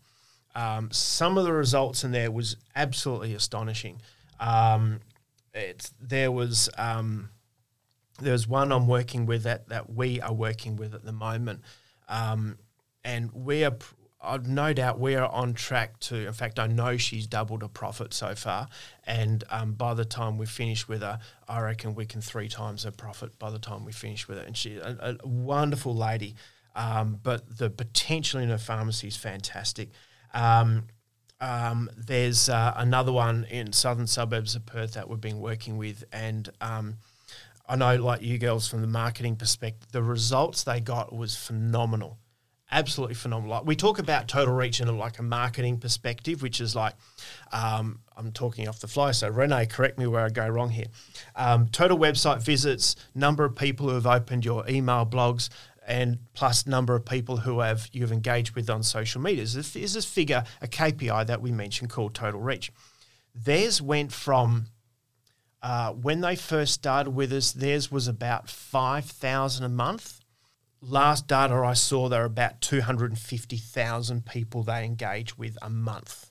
[0.55, 4.01] Um, some of the results in there was absolutely astonishing.
[4.39, 5.01] Um,
[5.53, 7.31] it's, there was um,
[8.21, 11.63] there was one I'm working with that that we are working with at the moment,
[12.09, 12.59] um,
[13.05, 13.77] and we are.
[14.27, 16.27] I've no doubt we are on track to.
[16.27, 18.69] In fact, I know she's doubled her profit so far,
[19.07, 22.85] and um, by the time we finish with her, I reckon we can three times
[22.85, 24.45] her profit by the time we finish with her.
[24.45, 26.37] And she's a, a wonderful lady,
[26.75, 29.91] um, but the potential in her pharmacy is fantastic.
[30.35, 30.85] Um,
[31.41, 36.05] um, there's uh, another one in southern suburbs of Perth that we've been working with,
[36.13, 36.97] and um,
[37.69, 42.19] I know, like you girls, from the marketing perspective, the results they got was phenomenal,
[42.71, 43.57] absolutely phenomenal.
[43.57, 46.95] Like we talk about total reach in like a marketing perspective, which is like
[47.53, 49.13] um, I'm talking off the fly.
[49.13, 50.87] So Renee, correct me where I go wrong here.
[51.37, 55.49] Um, total website visits, number of people who have opened your email blogs,
[55.87, 59.45] and plus number of people who have you've engaged with on social media.
[59.45, 62.73] There's this, figure, a KPI that we mentioned called total reach.
[63.35, 64.67] Theirs went from
[65.65, 70.21] uh, when they first started with us, theirs was about 5,000 a month.
[70.83, 76.31] Last data I saw, there were about 250,000 people they engage with a month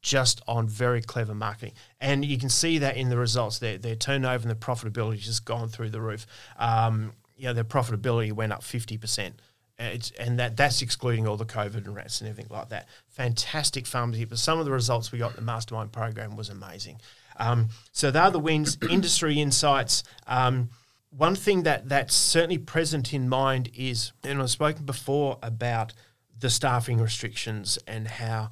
[0.00, 1.74] just on very clever marketing.
[2.00, 3.58] And you can see that in the results.
[3.58, 6.26] Their, their turnover and the profitability has just gone through the roof.
[6.58, 9.32] Um, you know, their profitability went up 50%.
[9.78, 12.86] It's, and that that's excluding all the COVID and rats and everything like that.
[13.08, 17.00] Fantastic pharmacy, but some of the results we got in the mastermind program was amazing.
[17.38, 20.02] Um, so they're the wins, industry insights.
[20.26, 20.68] Um,
[21.08, 25.94] one thing that that's certainly present in mind is, and I've spoken before about
[26.38, 28.50] the staffing restrictions and how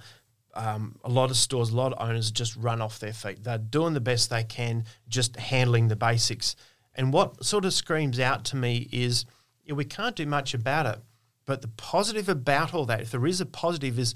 [0.54, 3.44] um, a lot of stores, a lot of owners just run off their feet.
[3.44, 6.56] They're doing the best they can, just handling the basics.
[6.98, 9.24] And what sort of screams out to me is,
[9.72, 10.98] we can't do much about it.
[11.46, 14.14] But the positive about all that, if there is a positive, is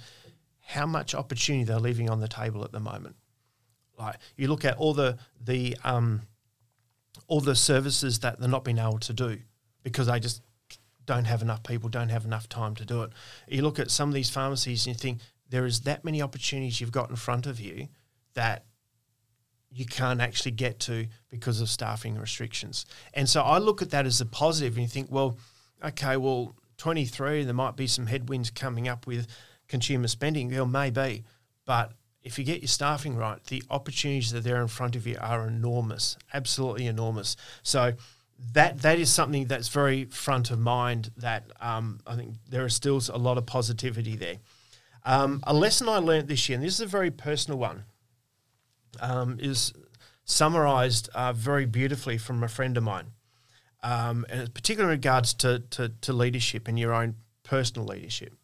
[0.59, 3.15] how much opportunity they're leaving on the table at the moment.
[3.97, 6.23] Like you look at all the the um,
[7.29, 9.39] all the services that they're not being able to do
[9.83, 10.43] because they just
[11.07, 13.11] don't have enough people, don't have enough time to do it.
[13.49, 16.81] You look at some of these pharmacies and you think there is that many opportunities
[16.81, 17.89] you've got in front of you
[18.35, 18.65] that
[19.75, 22.85] you can't actually get to because of staffing restrictions.
[23.15, 25.39] And so I look at that as a positive and you think, well,
[25.83, 29.27] okay, well, 23, there might be some headwinds coming up with
[29.69, 30.49] consumer spending.
[30.49, 31.25] There may be,
[31.65, 35.07] But if you get your staffing right, the opportunities that are there in front of
[35.07, 37.37] you are enormous, absolutely enormous.
[37.63, 37.95] So
[38.53, 41.11] that that is something that's very front of mind.
[41.17, 44.37] That um, I think there is still a lot of positivity there.
[45.05, 47.85] Um, a lesson I learned this year, and this is a very personal one,
[49.01, 49.73] um, is
[50.25, 53.13] summarised uh, very beautifully from a friend of mine,
[53.83, 58.35] um, and particularly in regards to, to, to leadership and your own personal leadership.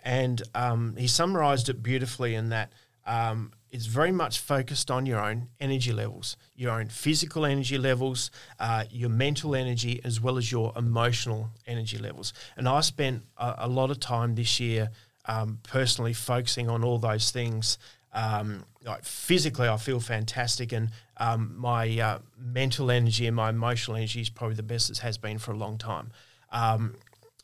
[0.00, 2.72] And um, he summarised it beautifully in that
[3.06, 8.30] um, it's very much focused on your own energy levels, your own physical energy levels,
[8.58, 12.32] uh, your mental energy, as well as your emotional energy levels.
[12.56, 14.90] And I spent a, a lot of time this year
[15.26, 17.78] um, personally focusing on all those things.
[18.18, 23.96] Um, like physically, I feel fantastic, and um, my uh, mental energy and my emotional
[23.96, 26.10] energy is probably the best it has been for a long time.
[26.50, 26.96] Um,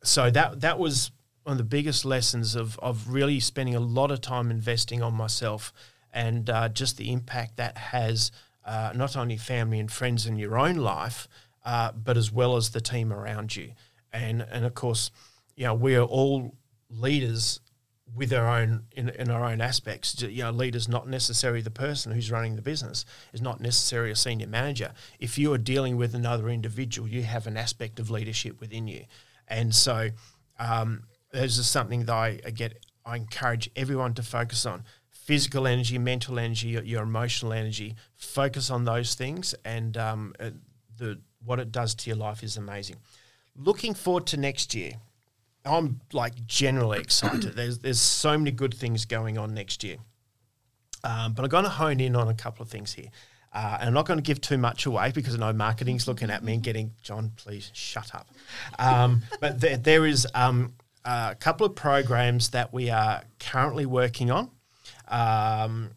[0.02, 1.12] so that that was
[1.44, 5.14] one of the biggest lessons of of really spending a lot of time investing on
[5.14, 5.72] myself,
[6.12, 8.32] and uh, just the impact that has
[8.64, 11.28] uh, not only family and friends in your own life,
[11.64, 13.70] uh, but as well as the team around you,
[14.12, 15.12] and and of course,
[15.54, 16.56] you know we are all
[16.90, 17.60] leaders
[18.12, 20.20] with our own in, in our own aspects.
[20.20, 24.16] You know, leader's not necessarily the person who's running the business, is not necessarily a
[24.16, 24.92] senior manager.
[25.18, 29.04] If you are dealing with another individual, you have an aspect of leadership within you,
[29.48, 30.10] and so
[30.58, 32.84] um, this is something that I, I get.
[33.06, 37.96] I encourage everyone to focus on physical energy, mental energy, your, your emotional energy.
[38.16, 40.50] Focus on those things, and um, uh,
[40.96, 42.96] the what it does to your life is amazing.
[43.56, 44.92] Looking forward to next year.
[45.64, 47.54] I'm like generally excited.
[47.54, 49.96] There's there's so many good things going on next year,
[51.02, 53.08] um, but I'm going to hone in on a couple of things here.
[53.52, 56.28] Uh, and I'm not going to give too much away because I know marketing's looking
[56.28, 58.28] at me and getting John, please shut up.
[58.80, 60.74] Um, but there, there is um,
[61.04, 64.50] a couple of programs that we are currently working on.
[65.06, 65.90] Um,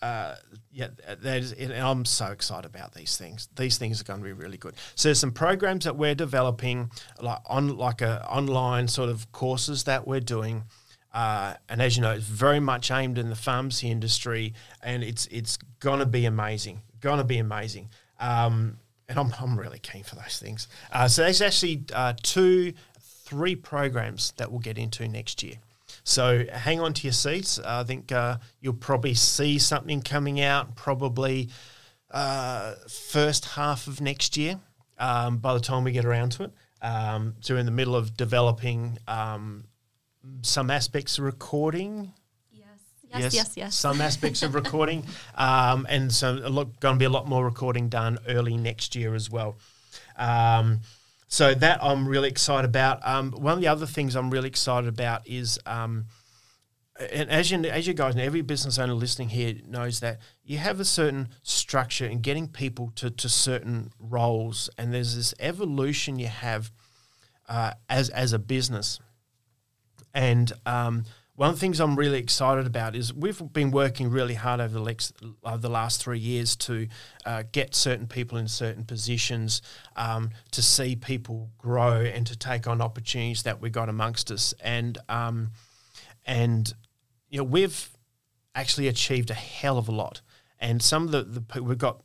[0.00, 0.36] uh,
[0.74, 3.48] yeah, that is, and I'm so excited about these things.
[3.54, 4.74] These things are going to be really good.
[4.96, 9.84] So there's some programs that we're developing, like on like a online sort of courses
[9.84, 10.64] that we're doing.
[11.12, 15.26] Uh, and as you know, it's very much aimed in the pharmacy industry, and it's
[15.26, 16.82] it's going to be amazing.
[17.00, 17.90] Going to be amazing.
[18.18, 20.66] Um, and I'm, I'm really keen for those things.
[20.90, 25.56] Uh, so there's actually uh, two, three programs that we'll get into next year.
[26.04, 27.58] So hang on to your seats.
[27.58, 31.48] I think uh, you'll probably see something coming out probably
[32.10, 34.60] uh, first half of next year.
[34.98, 37.96] Um, by the time we get around to it, um, so we're in the middle
[37.96, 39.64] of developing um,
[40.42, 42.12] some aspects of recording.
[42.52, 43.56] Yes, yes, yes.
[43.56, 43.74] Yes.
[43.74, 47.44] Some aspects of recording, um, and so a lot, going to be a lot more
[47.44, 49.56] recording done early next year as well.
[51.34, 53.04] So that I'm really excited about.
[53.04, 56.04] Um, one of the other things I'm really excited about is, um,
[57.10, 60.58] and as you as you guys know, every business owner listening here knows that you
[60.58, 66.20] have a certain structure in getting people to to certain roles, and there's this evolution
[66.20, 66.70] you have
[67.48, 69.00] uh, as as a business,
[70.14, 71.02] and um,
[71.36, 74.72] one of the things I'm really excited about is we've been working really hard over
[74.72, 76.86] the, lex- over the last three years to
[77.26, 79.60] uh, get certain people in certain positions,
[79.96, 84.54] um, to see people grow and to take on opportunities that we got amongst us.
[84.62, 85.50] And um,
[86.24, 86.72] and
[87.28, 87.90] you know we've
[88.54, 90.22] actually achieved a hell of a lot.
[90.60, 92.02] And some of the, the we've got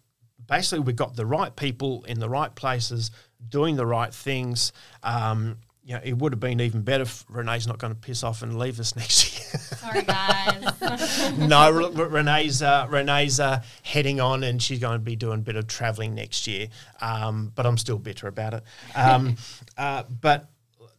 [0.47, 3.11] basically we've got the right people in the right places
[3.47, 4.73] doing the right things.
[5.03, 5.57] Um,
[5.89, 8.43] you know, it would have been even better if Renee's not going to piss off
[8.43, 9.59] and leave us next year.
[9.59, 11.31] Sorry, guys.
[11.39, 15.55] no, Renee's uh, Renee's uh, heading on, and she's going to be doing a bit
[15.55, 16.67] of travelling next year.
[17.01, 18.63] Um, but I'm still bitter about it.
[18.95, 19.37] Um,
[19.79, 20.51] uh, but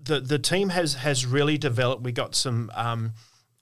[0.02, 2.02] the the team has has really developed.
[2.02, 2.72] We got some.
[2.74, 3.12] Um,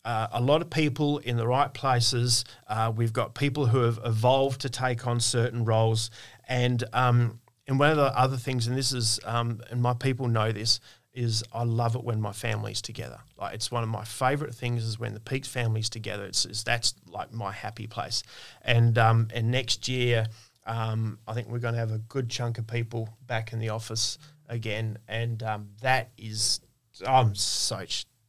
[0.07, 2.46] uh, a lot of people in the right places.
[2.66, 6.11] Uh, we've got people who have evolved to take on certain roles,
[6.48, 10.26] and um, and one of the other things, and this is, um, and my people
[10.26, 10.80] know this,
[11.18, 13.18] is I love it when my family's together.
[13.36, 16.24] Like it's one of my favourite things is when the Peaks family's together.
[16.24, 18.22] It's, it's that's like my happy place.
[18.62, 20.28] And um, and next year,
[20.64, 23.70] um, I think we're going to have a good chunk of people back in the
[23.70, 24.16] office
[24.48, 26.60] again, and um, that is
[27.04, 27.80] I'm so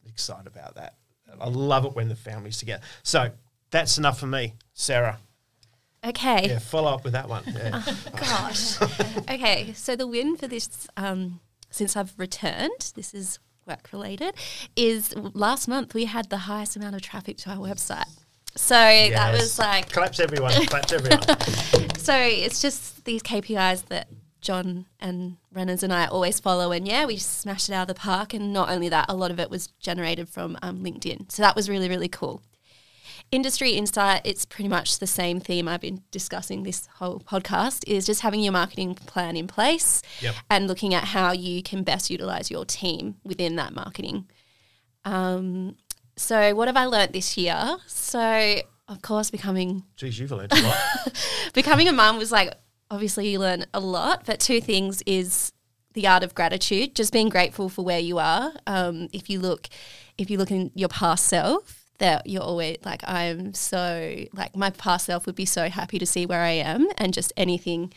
[0.08, 0.96] excited about that.
[1.40, 2.82] I love it when the family's together.
[3.04, 3.30] So
[3.70, 5.20] that's enough for me, Sarah.
[6.04, 6.48] Okay.
[6.48, 7.44] Yeah, follow up with that one.
[7.46, 7.84] Yeah.
[7.86, 8.82] Oh, gosh.
[9.30, 11.40] okay, so the win for this um,
[11.70, 14.34] since I've returned, this is work related,
[14.76, 18.10] is last month we had the highest amount of traffic to our website.
[18.56, 21.22] So that was like claps everyone, claps everyone.
[21.98, 24.08] so it's just these KPIs that
[24.42, 26.72] John and Renners and I always follow.
[26.72, 28.34] And yeah, we smashed it out of the park.
[28.34, 31.32] And not only that, a lot of it was generated from um, LinkedIn.
[31.32, 32.42] So that was really, really cool.
[33.32, 38.06] Industry insight, it's pretty much the same theme I've been discussing this whole podcast is
[38.08, 40.36] just having your marketing plan in place Yep.
[40.50, 44.28] and looking at how you can best utilize your team within that marketing.
[45.06, 45.76] Um,
[46.18, 47.78] so what have I learnt this year?
[47.86, 51.14] So of course becoming Geez, you've learned a lot.
[51.54, 52.52] becoming a mum was like
[52.90, 55.52] obviously you learn a lot but two things is
[55.94, 59.68] the art of gratitude just being grateful for where you are um, if you look
[60.18, 64.70] if you look in your past self that you're always like i'm so like my
[64.72, 67.94] past self would be so happy to see where i am and just anything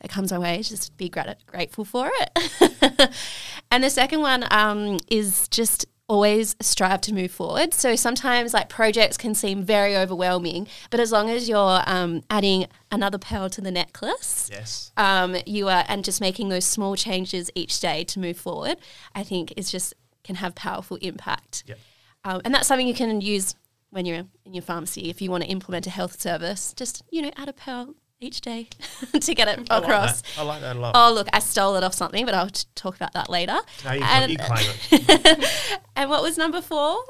[0.00, 3.10] that comes my way just be grat- grateful for it
[3.70, 7.72] and the second one um, is just always strive to move forward.
[7.72, 12.66] So sometimes like projects can seem very overwhelming, but as long as you're um, adding
[12.90, 14.92] another pearl to the necklace, yes.
[14.98, 18.76] um, you are and just making those small changes each day to move forward,
[19.14, 21.64] I think is just can have powerful impact.
[21.66, 21.78] Yep.
[22.24, 23.54] Um, and that's something you can use
[23.90, 26.72] when you're in your pharmacy if you want to implement a health service.
[26.74, 28.68] Just you know, add a pearl each day
[29.20, 30.22] to get it I like across.
[30.22, 30.38] that.
[30.38, 30.92] I like that a lot.
[30.94, 33.58] Oh, look, I stole it off something, but I'll t- talk about that later.
[33.84, 35.80] no, you, and, you claim it.
[35.96, 37.02] and what was number four?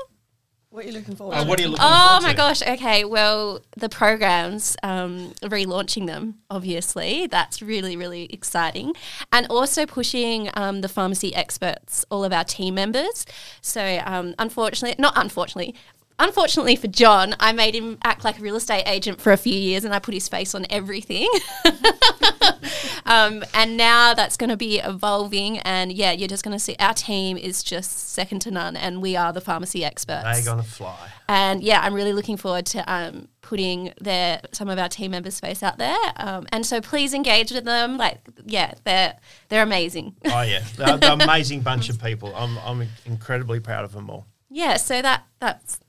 [0.73, 1.49] What are you looking forward Uh, to?
[1.51, 2.37] what are you looking Oh forward my to?
[2.37, 2.63] gosh.
[2.63, 3.05] Okay.
[3.05, 8.95] Well, the programs, um, relaunching them, obviously, that's really, really exciting.
[9.31, 13.27] And also pushing um, the pharmacy experts, all of our team members.
[13.61, 15.75] So, um, unfortunately, not unfortunately,
[16.19, 19.55] Unfortunately for John, I made him act like a real estate agent for a few
[19.55, 21.29] years and I put his face on everything.
[23.07, 25.59] um, and now that's going to be evolving.
[25.59, 29.03] And yeah, you're just going to see our team is just second to none and
[29.03, 30.25] we are the pharmacy experts.
[30.25, 31.09] They're going to fly.
[31.29, 35.41] And yeah, I'm really looking forward to um, putting their some of our team members'
[35.41, 35.97] face out there.
[36.17, 37.97] Um, and so please engage with them.
[37.97, 39.17] Like, yeah, they're
[39.49, 40.15] they're amazing.
[40.27, 40.63] Oh, yeah.
[40.77, 42.35] They're, they're an amazing bunch of people.
[42.35, 44.27] I'm, I'm incredibly proud of them all.
[44.51, 45.81] yeah, so that that's,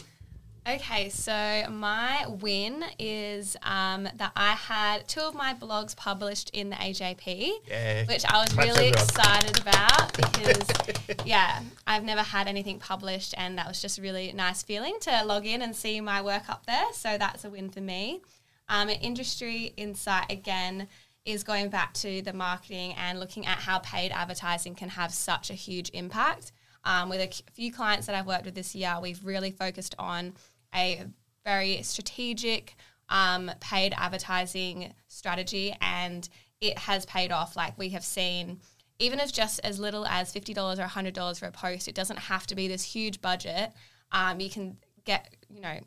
[0.70, 1.32] Okay, so
[1.72, 7.50] my win is um, that I had two of my blogs published in the AJP,
[7.70, 8.04] Yeah.
[8.06, 8.94] which I was Claps really everyone.
[8.94, 14.34] excited about because, yeah, I've never had anything published, and that was just a really
[14.34, 16.92] nice feeling to log in and see my work up there.
[16.92, 18.20] So that's a win for me.
[18.68, 20.90] Um, industry insight again
[21.24, 25.50] is going back to the marketing and looking at how paid advertising can have such
[25.50, 26.52] a huge impact.
[26.88, 30.34] Um, with a few clients that I've worked with this year, we've really focused on
[30.74, 31.04] a
[31.44, 32.76] very strategic
[33.10, 36.28] um, paid advertising strategy, and
[36.62, 37.58] it has paid off.
[37.58, 38.62] Like we have seen,
[39.00, 41.96] even if just as little as fifty dollars or hundred dollars for a post, it
[41.96, 43.74] doesn't have to be this huge budget.
[44.14, 45.80] Um, you can get, you know,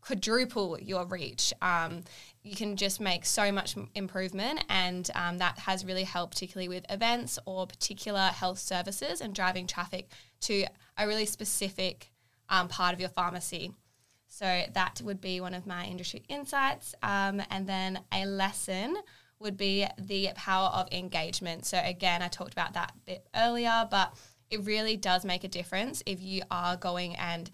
[0.00, 1.52] quadruple your reach.
[1.60, 2.02] Um,
[2.42, 6.84] you can just make so much improvement, and um, that has really helped, particularly with
[6.90, 10.08] events or particular health services and driving traffic
[10.42, 10.64] to
[10.96, 12.12] a really specific
[12.48, 13.72] um, part of your pharmacy.
[14.28, 18.96] So that would be one of my industry insights, um, and then a lesson
[19.38, 21.66] would be the power of engagement.
[21.66, 24.14] So again, I talked about that bit earlier, but
[24.50, 27.50] it really does make a difference if you are going and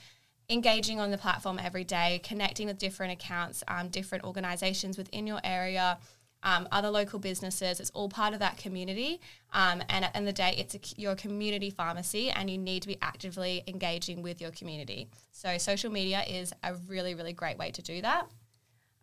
[0.49, 5.41] engaging on the platform every day, connecting with different accounts, um, different organizations within your
[5.43, 5.99] area,
[6.43, 7.81] um, other local businesses.
[7.81, 9.21] It's all part of that community.
[9.53, 12.59] Um, and at the end of the day, it's a, your community pharmacy, and you
[12.59, 15.09] need to be actively engaging with your community.
[15.33, 18.31] So, social media is a really, really great way to do that.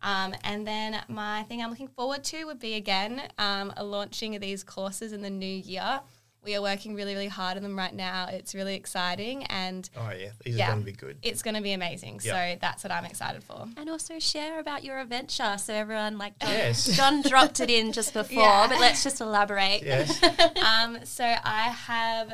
[0.02, 4.62] Um, and then my thing I'm looking forward to would be again um, launching these
[4.62, 6.00] courses in the new year.
[6.44, 8.28] We are working really, really hard on them right now.
[8.30, 10.30] It's really exciting and Oh, yeah.
[10.44, 10.68] These Yeah.
[10.68, 11.18] are going to be good.
[11.22, 12.20] it's going to be amazing.
[12.22, 12.52] Yeah.
[12.54, 13.66] So that's what I'm excited for.
[13.76, 15.56] And also share about your adventure.
[15.58, 16.86] So everyone, like John, Yes.
[16.96, 18.66] John dropped it in just before, Yeah.
[18.68, 19.82] but let's just elaborate.
[19.82, 20.22] Yes.
[20.64, 22.32] um, so I have,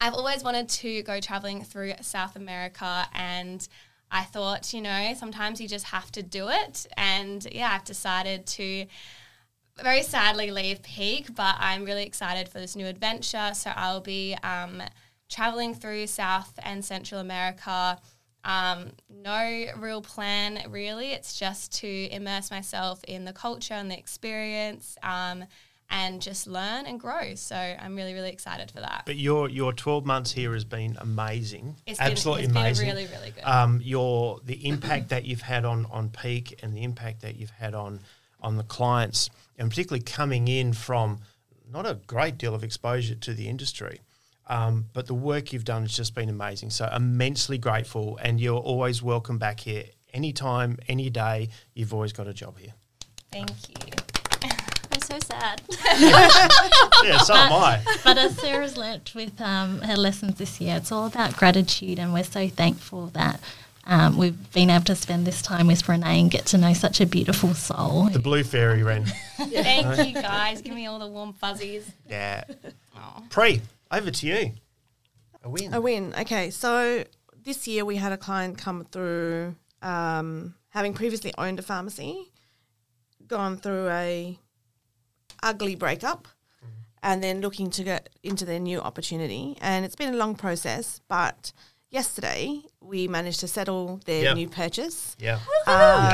[0.00, 3.66] I've always wanted to go traveling through South America, and
[4.10, 6.86] I thought, you know, sometimes you just have to do it.
[6.96, 8.86] And yeah, I've decided to
[9.80, 13.52] very sadly leave Peak, but I'm really excited for this new adventure.
[13.54, 14.82] So I'll be um,
[15.28, 17.98] traveling through South and Central America.
[18.44, 21.12] Um, no real plan, really.
[21.12, 25.44] It's just to immerse myself in the culture and the experience um,
[25.88, 27.34] and just learn and grow.
[27.36, 29.04] So I'm really, really excited for that.
[29.06, 31.76] But your your 12 months here has been amazing.
[31.86, 32.86] It's Absolutely been, it's amazing.
[32.86, 33.44] been really, really good.
[33.44, 37.50] um, your the impact that you've had on on peak and the impact that you've
[37.50, 38.00] had on
[38.40, 41.20] on the clients, and particularly coming in from
[41.70, 44.00] not a great deal of exposure to the industry.
[44.46, 46.70] Um, but the work you've done has just been amazing.
[46.70, 51.48] So immensely grateful, and you're always welcome back here anytime, any day.
[51.74, 52.74] You've always got a job here.
[53.30, 53.92] Thank you.
[54.92, 55.62] I'm so sad.
[55.98, 57.82] yeah, so am I.
[58.04, 62.12] but as Sarah's learnt with um, her lessons this year, it's all about gratitude, and
[62.12, 63.40] we're so thankful that
[63.84, 67.00] um, we've been able to spend this time with Renee and get to know such
[67.00, 68.08] a beautiful soul.
[68.10, 69.04] The blue fairy Ren.
[69.36, 70.60] Thank you guys.
[70.62, 71.90] Give me all the warm fuzzies.
[72.08, 72.44] Yeah.
[72.96, 73.22] Aw.
[73.28, 73.60] Pre,
[73.90, 74.52] over to you.
[75.42, 75.74] A win.
[75.74, 76.14] A win.
[76.20, 77.04] Okay, so
[77.42, 82.30] this year we had a client come through, um, having previously owned a pharmacy,
[83.26, 84.38] gone through a
[85.42, 86.28] ugly breakup,
[87.02, 89.58] and then looking to get into their new opportunity.
[89.60, 91.52] And it's been a long process, but
[91.92, 94.36] yesterday we managed to settle their Yep.
[94.36, 95.14] new purchase.
[95.20, 95.38] Yeah.
[95.66, 96.12] Um,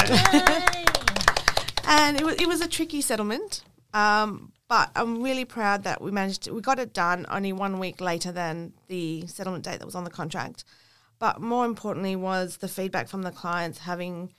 [1.87, 3.63] and it was, it was a tricky settlement.
[3.95, 7.79] Um, but I'm really proud that we managed to, we got it done only one
[7.79, 10.65] week later than the settlement date that was on the contract.
[11.19, 14.31] But more importantly was the feedback from the clients having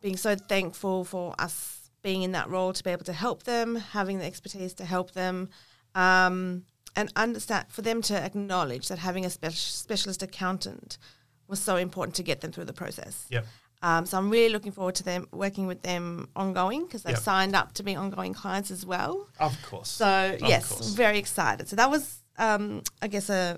[0.00, 3.74] being so thankful for us being in that role to be able to help them,
[3.76, 5.48] having the expertise to help them,
[5.96, 6.62] um,
[6.98, 10.98] and understand for them to acknowledge that having a spec- specialist accountant
[11.46, 13.26] was so important to get them through the process.
[13.30, 13.46] Yep.
[13.80, 17.22] Um, so I'm really looking forward to them working with them ongoing because they've Yep.
[17.22, 19.28] signed up to be ongoing clients as well.
[19.38, 19.88] Of course.
[19.88, 20.88] So yes, course.
[20.94, 21.68] very excited.
[21.68, 22.04] So that was,
[22.36, 23.56] um, I guess, a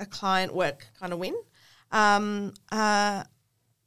[0.00, 1.36] a client work kind of win.
[1.92, 3.22] Um, uh,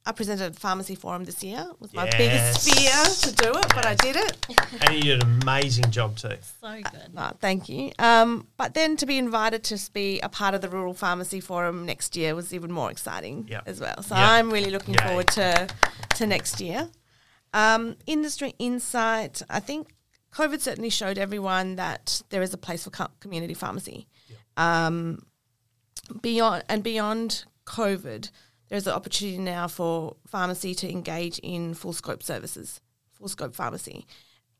[0.06, 1.66] I presented at Pharmacy Forum this year.
[1.70, 4.36] It was my biggest fear to do it, but I did it.
[4.82, 6.36] and you did an amazing job too.
[6.60, 7.14] so good.
[7.14, 7.90] No, thank you.
[7.98, 11.86] Um, but then to be invited to be a part of the Rural Pharmacy Forum
[11.86, 13.62] next year was even more exciting Yep.
[13.66, 14.02] as well.
[14.02, 14.28] So Yep.
[14.28, 15.06] I'm really looking Yay.
[15.06, 15.68] forward to
[16.16, 16.90] to next year.
[17.54, 19.40] Um, industry insight.
[19.48, 19.94] I think
[20.34, 22.90] COVID certainly showed everyone that there is a place for
[23.20, 24.06] community pharmacy.
[24.58, 25.24] Um,
[26.20, 28.30] beyond and beyond COVID,
[28.68, 32.80] there's an opportunity now for pharmacy to engage in full scope services,
[33.12, 34.06] full scope pharmacy.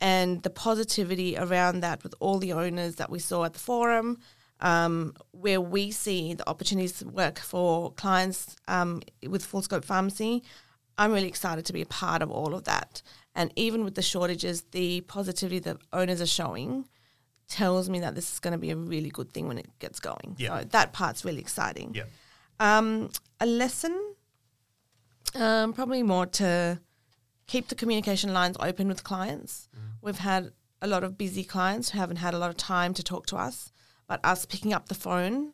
[0.01, 4.19] And the positivity around that with all the owners that we saw at the forum,
[4.61, 10.43] um, where we see the opportunities to work for clients um, with full scope pharmacy,
[10.99, 13.03] I'm really excited to be a part of all of that.
[13.35, 16.87] And even with the shortages, the positivity that owners are showing
[17.49, 20.01] tells me that this is going to be a really good thing when it gets
[20.01, 20.37] going.
[20.39, 20.61] Yeah.
[20.61, 21.93] So that part's really exciting.
[21.95, 22.05] Yeah.
[22.61, 24.15] Um, a lesson,
[25.35, 26.81] um, probably more to
[27.47, 29.69] keep the communication lines open with clients.
[30.01, 33.03] We've had a lot of busy clients who haven't had a lot of time to
[33.03, 33.73] talk to us,
[34.07, 35.53] but us picking up the phone,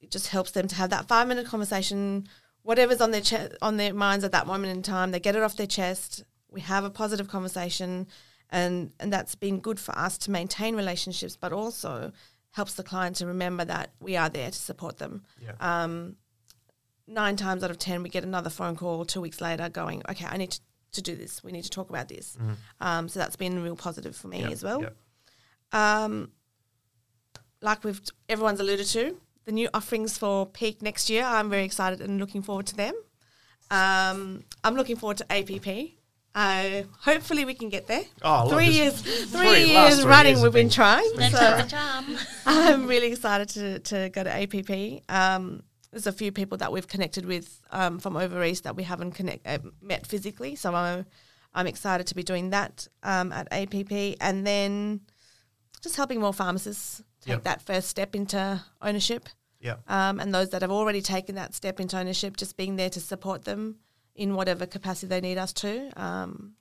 [0.00, 2.28] it just helps them to have that five minute conversation.
[2.62, 5.42] Whatever's on their che- on their minds at that moment in time, they get it
[5.42, 6.22] off their chest.
[6.50, 8.06] We have a positive conversation,
[8.50, 12.12] and and that's been good for us to maintain relationships, but also
[12.52, 15.22] helps the client to remember that we are there to support them.
[15.40, 15.52] Yeah.
[15.60, 16.16] Um,
[17.06, 20.26] nine times out of ten, we get another phone call two weeks later going, okay,
[20.28, 20.60] I need to,
[20.92, 21.42] to do this.
[21.44, 22.36] We need to talk about this.
[22.80, 24.80] Um, so that's been real positive for me Yep, as well.
[24.82, 24.96] yep.
[25.72, 26.32] Um,
[27.60, 31.24] like we've everyone's alluded to, the new offerings for Peak next year.
[31.24, 32.94] I'm very excited and looking forward to them.
[33.70, 35.97] Um, I'm looking forward to APP.
[36.34, 38.02] Uh, hopefully we can get there.
[38.22, 40.32] Oh, look, three years, three, three- years three running.
[40.34, 41.10] years we've been been trying.
[41.16, 42.16] Next so- the charm.
[42.46, 45.02] I'm really excited to, to go to APP.
[45.08, 48.82] Um, there's a few people that we've connected with um, from over east that we
[48.84, 51.06] haven't connect, uh, met physically, so I'm
[51.54, 55.00] I'm excited to be doing that um, at APP, and then
[55.82, 57.44] just helping more pharmacists take Yep.
[57.44, 59.28] that first step into ownership,
[59.60, 59.76] Yeah.
[59.88, 63.00] um, and those that have already taken that step into ownership, just being there to
[63.00, 63.76] support them
[64.18, 65.90] in whatever capacity they need us to.
[65.96, 66.54] Um,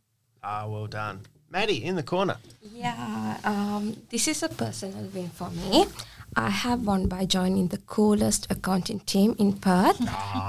[0.43, 1.22] Ah, well done.
[1.49, 2.38] Maddie, in the corner.
[2.74, 5.86] Yeah, um, this is a personal win for me.
[6.36, 9.99] I have won by joining the coolest accounting team in Perth,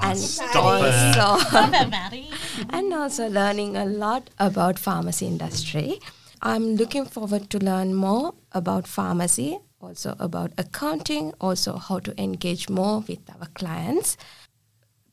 [0.03, 1.17] and stop it.
[1.17, 2.29] also Maddie.
[2.69, 5.99] and also learning a lot about pharmacy industry.
[6.41, 12.69] I'm looking forward to learn more about pharmacy, also about accounting, also how to engage
[12.69, 14.17] more with our clients.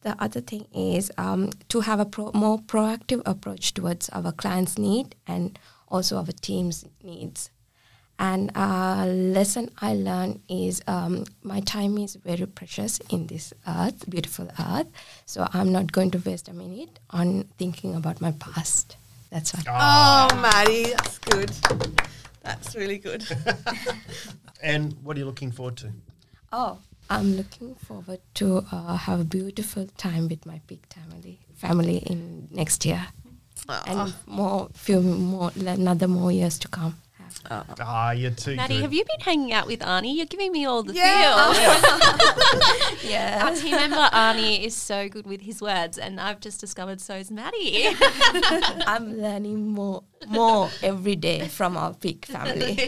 [0.07, 4.79] The other thing is um, to have a pro- more proactive approach towards our clients'
[4.79, 7.51] need and also our team's needs.
[8.17, 14.09] And a lesson I learned is um, my time is very precious in this earth,
[14.09, 14.87] beautiful earth.
[15.25, 18.97] So I'm not going to waste a minute on thinking about my past.
[19.31, 19.65] That's all.
[19.67, 21.51] oh, Maddie, that's good.
[22.45, 23.27] That's really good.
[24.63, 25.91] And what are you looking forward to?
[26.53, 26.79] Oh,
[27.09, 32.49] I'm looking forward to uh, have a beautiful time with my big family family in
[32.51, 33.07] next year.
[33.69, 36.97] and more few more another more years to come.
[37.51, 38.83] Ah, you're too Maddie, good.
[38.83, 40.17] have you been hanging out with Arnie?
[40.17, 41.53] You're giving me all the Yeah.
[41.53, 43.03] feels.
[43.11, 43.45] Yeah.
[43.47, 47.15] Our team member Arnie is so good with his words, and I've just discovered so
[47.15, 47.89] is Maddie.
[48.87, 52.79] I'm learning more more every day from our big family.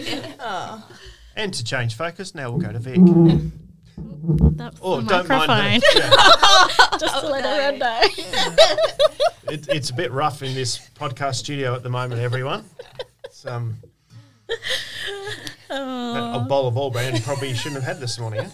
[1.36, 3.00] and to change focus, now we'll go to Vic.
[4.56, 5.80] That's Oh, the don't mind microphone.
[5.80, 5.98] her.
[5.98, 6.98] Yeah.
[6.98, 8.02] Just to let everyone know.
[9.50, 12.66] It, it's a bit rough in this podcast studio at the moment, everyone.
[13.24, 13.78] It's, um,
[15.70, 18.40] a bowl of All-Bran probably shouldn't have had this morning.
[18.40, 18.48] eh?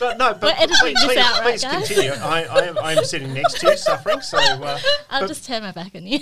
[0.00, 1.86] But no, but We're editing please, this please, out, right, please guys?
[1.86, 2.12] continue.
[2.12, 4.20] I, I, am, I am sitting next to you, suffering.
[4.22, 4.78] So, uh,
[5.10, 6.20] I'll but, just turn my back on you.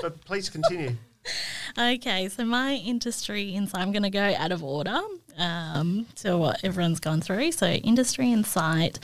[0.00, 0.96] but please continue.
[1.78, 5.00] Okay, so my industry insight, I'm going to go out of order
[5.38, 7.52] um, to what everyone's gone through.
[7.52, 8.98] So, industry insight,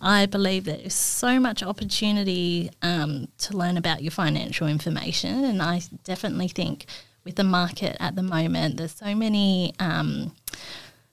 [0.00, 5.44] I believe there is so much opportunity um, to learn about your financial information.
[5.44, 6.86] And I definitely think
[7.24, 9.74] with the market at the moment, there's so many.
[9.78, 10.32] Um,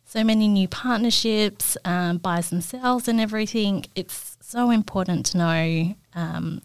[0.03, 3.85] so many new partnerships, um, buys and sells, and everything.
[3.95, 6.61] It's so important to know um,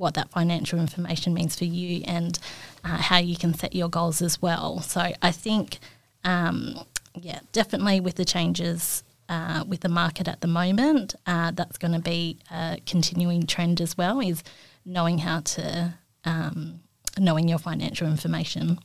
[0.00, 2.38] what that financial information means for you and
[2.84, 4.80] uh, how you can set your goals as well.
[4.80, 5.78] So I think,
[6.24, 6.84] um,
[7.20, 11.92] yeah, definitely with the changes uh, with the market at the moment, uh, that's going
[11.92, 14.20] to be a continuing trend as well.
[14.20, 14.42] Is
[14.84, 15.94] knowing how to
[16.24, 16.80] um,
[17.18, 18.78] knowing your financial information.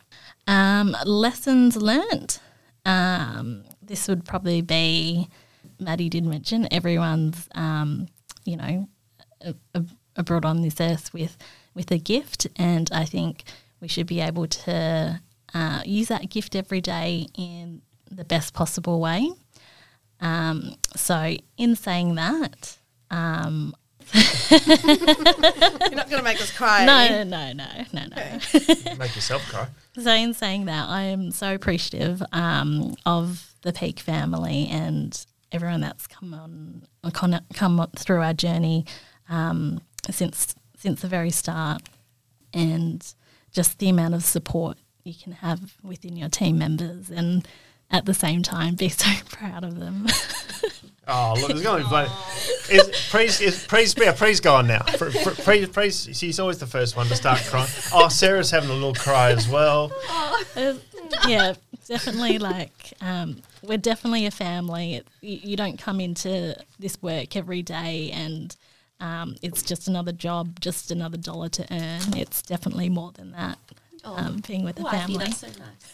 [0.47, 2.39] Um, lessons learnt.
[2.85, 5.29] Um, this would probably be,
[5.79, 8.07] Maddie did mention, everyone's, um,
[8.43, 8.87] you know,
[10.23, 11.37] brought on this earth with,
[11.73, 12.47] with a gift.
[12.55, 13.43] And I think
[13.79, 15.21] we should be able to
[15.53, 17.81] uh, use that gift every day in
[18.11, 19.31] the best possible way.
[20.19, 22.77] Um, so, in saying that,
[23.11, 23.75] um,
[24.13, 24.59] You're
[25.95, 26.85] not going to make us cry.
[26.87, 27.25] are you?
[27.25, 28.15] no, no, no, no, no.
[28.97, 29.67] Make yourself cry.
[29.99, 35.81] So, in saying that, I am so appreciative um, of the Peak family and everyone
[35.81, 38.85] that's come on, come, come through our journey
[39.29, 39.81] um,
[40.11, 41.81] since since the very start,
[42.53, 43.15] and
[43.51, 47.47] just the amount of support you can have within your team members, and
[47.91, 50.07] at the same time, be so proud of them.
[51.07, 52.09] Oh, look, there's going to be funny.
[52.71, 54.81] Is, praise, is, praise, yeah, praise gone now.
[54.97, 57.69] Pr- pr- praise, praise, she's always the first one to start crying.
[57.93, 59.91] Oh, Sarah's having a little cry as well.
[60.55, 60.73] Uh,
[61.27, 61.53] yeah,
[61.87, 62.39] definitely.
[62.39, 64.95] Like, um, we're definitely a family.
[64.95, 68.55] It, you, you don't come into this work every day and
[68.99, 72.17] um, it's just another job, just another dollar to earn.
[72.17, 73.59] It's definitely more than that.
[74.03, 75.25] Um, being with a Oh, I think family.
[75.25, 75.47] that's so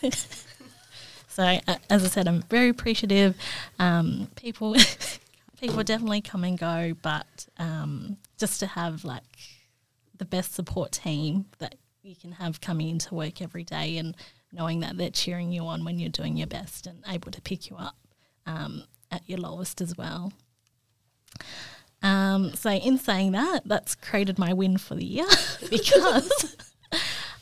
[0.04, 0.46] nice.
[1.42, 3.36] So, uh, as I said, I'm very appreciative.
[3.80, 4.76] Um, people,
[5.60, 9.24] people definitely come and go, but um, just to have like
[10.16, 11.74] the best support team that
[12.04, 14.16] you can have coming into work every day, and
[14.52, 17.72] knowing that they're cheering you on when you're doing your best and able to pick
[17.72, 17.96] you up
[18.46, 20.34] um, at your lowest as well.
[22.04, 25.26] Um, so, in saying that, that's created my win for the year
[25.72, 26.56] because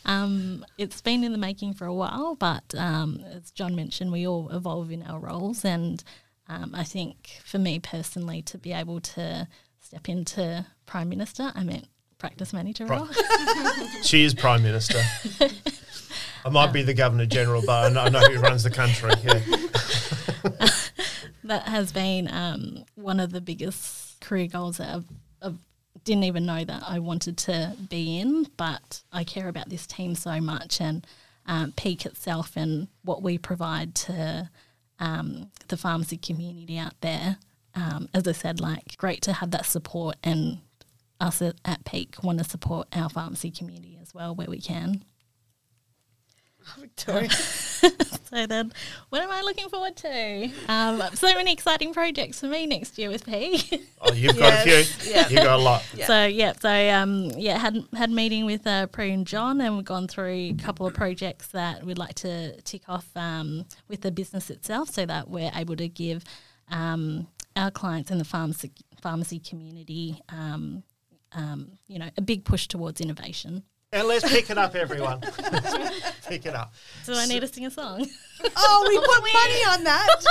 [0.10, 2.36] um, it's been in the making for a while.
[2.36, 6.04] But um, as John mentioned, we all evolve in our roles, and
[6.48, 9.48] um, I think for me personally, to be able to
[9.80, 11.88] step into Prime Minister, I meant
[12.18, 13.08] practice manager Pri- role.
[14.04, 15.02] She is Prime Minister.
[16.46, 19.12] I might be the Governor General, but I know, who runs the country.
[19.24, 19.40] Yeah.
[21.44, 25.06] that has been um, one of the biggest career goals that I've,
[25.42, 25.58] I've
[26.04, 30.16] didn't even know that I wanted to be in, but I care about this team
[30.16, 31.06] so much and
[31.46, 34.50] um, Peak itself and what we provide to
[35.00, 37.38] um, the pharmacy community out there.
[37.76, 40.60] Um, as I said, like great to have that support, and
[41.20, 45.04] us at, at Peak want to support our pharmacy community as well where we can.
[46.78, 47.30] Victoria.
[48.30, 48.72] So then,
[49.10, 50.52] what am I looking forward to?
[50.68, 53.82] Um, so many exciting projects for me next year with P.
[54.02, 55.12] Oh, you've got a few.
[55.12, 55.28] yeah.
[55.30, 55.84] You've got a lot.
[55.96, 56.06] Yeah.
[56.06, 59.86] So yeah, so um, yeah, had had meeting with uh, Prue and John, and we've
[59.86, 64.12] gone through a couple of projects that we'd like to tick off um, with the
[64.12, 66.24] business itself, so that we're able to give
[66.70, 70.84] um, our clients in the pharmacy pharmacy community, um,
[71.32, 73.64] um, you know, a big push towards innovation.
[73.92, 75.20] And let's pick it up, everyone.
[76.28, 76.74] pick it up.
[77.04, 78.06] So I need to sing a song.
[78.56, 80.26] Oh, we put money on that.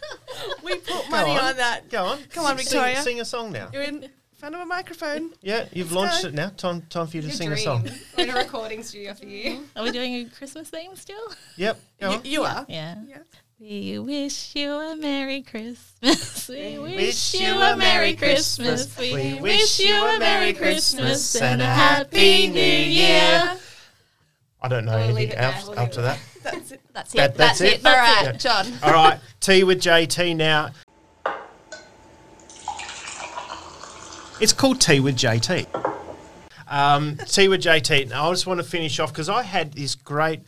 [0.64, 1.44] we put money on.
[1.50, 1.56] on.
[1.56, 1.88] that.
[1.88, 2.18] Go on.
[2.30, 3.02] Come on, Sing- Victoria.
[3.02, 3.68] Sing, a song now.
[3.72, 5.30] You're in front of a microphone.
[5.40, 6.28] Yeah, you've Let's launched go.
[6.30, 6.48] it now.
[6.56, 7.88] Time, time for you to Your sing a song.
[8.18, 9.62] We're in a recording studio for you.
[9.76, 11.32] Are we doing a Christmas theme still?
[11.56, 11.80] Yep.
[12.00, 12.24] Go You, on.
[12.24, 12.66] you are.
[12.68, 12.96] Yeah.
[13.08, 13.18] Yeah.
[13.58, 16.48] We wish you a Merry Christmas.
[16.48, 18.96] We wish you a Merry Christmas.
[18.98, 23.56] We wish you a Merry Christmas and a Happy New Year.
[24.62, 26.18] I don't know anything leave it there, else we'll up to it that.
[26.44, 26.80] That's it.
[26.92, 27.80] That- That's, that's it.
[27.80, 27.86] it?
[27.86, 28.32] All right, Yeah.
[28.32, 28.66] John.
[28.82, 30.70] All right, tea with JT now.
[34.40, 35.66] It's called Tea with JT.
[36.68, 38.10] Um, tea with JT.
[38.10, 40.42] Now, I just want to finish off because I had this great,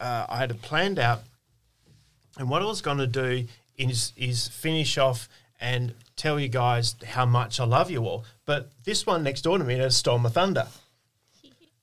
[0.00, 1.22] uh, I had it planned out,
[2.38, 5.28] and what I was going to do is is finish off
[5.60, 8.24] and tell you guys how much I love you all.
[8.44, 10.66] But this one next door to me has stole my thunder.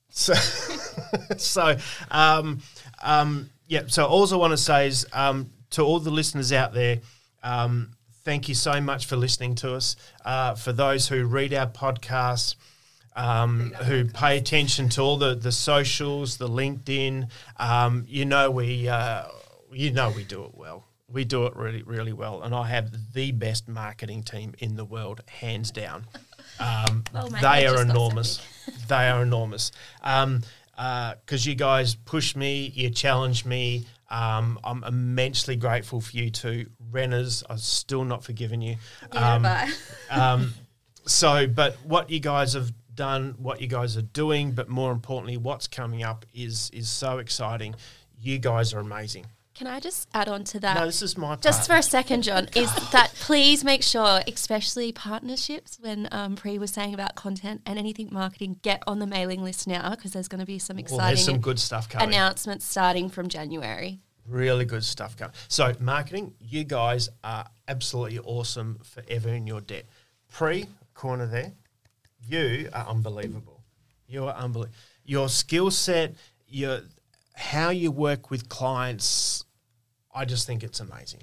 [0.10, 0.34] So,
[1.38, 1.78] so
[2.10, 2.64] um,
[3.04, 3.84] um, yeah.
[3.86, 7.02] So all I want to say is um, to all the listeners out there,
[7.44, 7.92] um,
[8.24, 9.96] thank you so much for listening to us.
[10.26, 12.56] Uh, for those who read our podcast,
[13.16, 18.88] um, who pay attention to all the the socials, the LinkedIn, um, you know we
[18.88, 19.26] uh,
[19.72, 20.86] you know we do it well.
[21.10, 24.86] We do it really really well, and I have the best marketing team in the
[24.86, 26.06] world, hands down.
[26.60, 28.42] Um, Well, they are got so enormous.
[28.88, 29.72] they are enormous.
[30.02, 30.42] Um,
[30.76, 33.86] because you guys push me, you challenge me.
[34.10, 36.68] Um, I'm immensely grateful for you two.
[36.92, 38.78] Renners, I've still not forgiven you.
[39.14, 39.72] Yeah, Um,
[40.22, 40.54] um,
[41.06, 45.38] so, but what you guys have done, what you guys are doing, but more importantly,
[45.38, 47.76] what's coming up is is so exciting.
[48.20, 49.26] You guys are amazing.
[49.58, 50.78] Can I just add on to that?
[50.78, 51.42] No, this is my part.
[51.42, 56.60] just for a second, John, is that please make sure, especially partnerships, when um, Pri
[56.60, 60.28] was saying about content and anything marketing, get on the mailing list now because there's
[60.28, 62.10] going to be some well, exciting there's some good stuff coming.
[62.10, 64.00] announcements starting from January.
[64.28, 65.34] Really good stuff coming.
[65.48, 69.86] So, marketing, you guys are absolutely awesome forever in your debt.
[70.32, 71.54] Pre corner there,
[72.28, 73.64] you are unbelievable.
[74.08, 74.78] You are unbelievable.
[75.04, 76.14] Your skill set,
[76.48, 76.82] your
[77.34, 79.46] how you work with clients,
[80.18, 81.22] I just think it's amazing.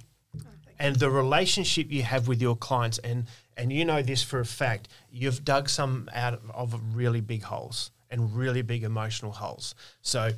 [0.78, 3.26] and the relationship you have with your clients, and
[3.56, 7.90] and you know this for a fact, you've dug some out of really big holes
[8.10, 9.74] and really big emotional holes.
[10.02, 10.30] So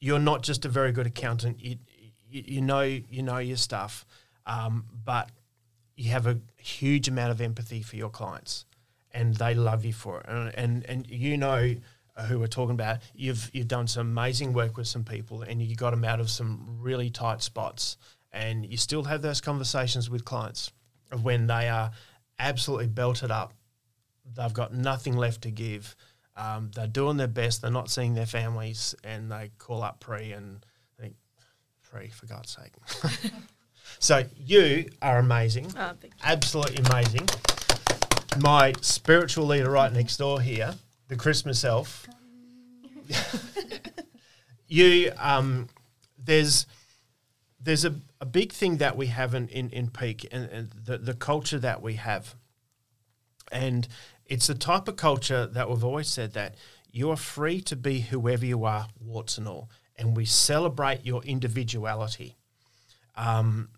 [0.00, 1.60] you're not just a very good accountant.
[1.60, 1.76] You
[2.28, 4.04] you, you know you know your stuff,
[4.46, 5.30] um, but
[5.96, 8.64] you have a huge amount of empathy for your clients,
[9.12, 10.26] and they love you for it.
[10.28, 11.76] And and, and you know
[12.28, 12.98] who we're talking about.
[13.14, 16.30] You've you've done some amazing work with some people, and you got them out of
[16.30, 17.96] some really tight spots,
[18.32, 20.72] and you still have those conversations with clients
[21.10, 21.90] of when they are
[22.38, 23.52] absolutely belted up.
[24.36, 25.96] They've got nothing left to give.
[26.36, 27.62] Um, they're doing their best.
[27.62, 30.64] They're not seeing their families, and they call up pre and
[30.98, 31.14] think,
[31.82, 33.32] "Pre, for God's sake."
[33.98, 35.92] so you are amazing, Oh,
[36.22, 37.28] absolutely amazing.
[38.38, 40.74] My spiritual leader right next door here,
[41.10, 42.06] the Christmas elf.
[44.68, 45.68] you, um,
[46.16, 46.66] there's
[47.62, 50.96] there's a, a big thing that we have in, in, in Peak and, and the,
[50.96, 52.34] the culture that we have.
[53.52, 53.86] And
[54.24, 56.54] it's the type of culture that we've always said that
[56.90, 59.68] you are free to be whoever you are, warts and all.
[59.96, 62.36] And we celebrate your individuality.
[63.14, 63.68] Um,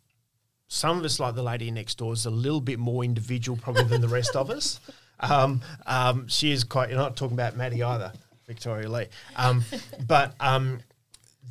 [0.68, 3.84] some of us, like the lady next door, is a little bit more individual probably
[3.84, 4.78] than the rest of us.
[5.22, 8.12] Um, um, she is quite, you're not talking about Maddie either,
[8.46, 9.06] Victoria Lee.
[9.36, 9.64] Um,
[10.06, 10.80] but um,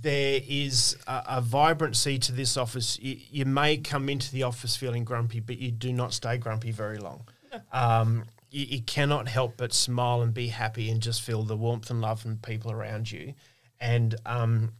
[0.02, 3.00] there is a, a vibrancy to this office.
[3.00, 6.72] You, you may come into the office feeling grumpy, but you do not stay grumpy
[6.72, 7.24] very long.
[7.74, 11.90] Um, you, you cannot help but smile and be happy and just feel the warmth
[11.90, 13.34] and love from people around you.
[13.82, 14.72] And um,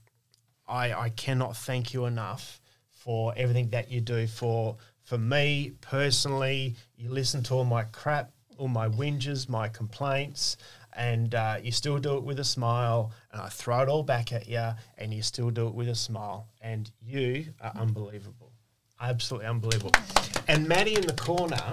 [0.68, 2.62] I, I cannot thank you enough
[2.92, 6.76] for everything that you do for for me personally.
[6.96, 8.32] You listen to all my crap,
[8.62, 10.56] all my whinges, my complaints,
[10.94, 13.12] and uh, you still do it with a smile.
[13.34, 15.96] And I throw it all back at you, and you still do it with a
[15.96, 16.48] smile.
[16.62, 18.52] And you are unbelievable,
[19.00, 19.92] absolutely unbelievable.
[20.48, 21.72] And Maddie in the corner,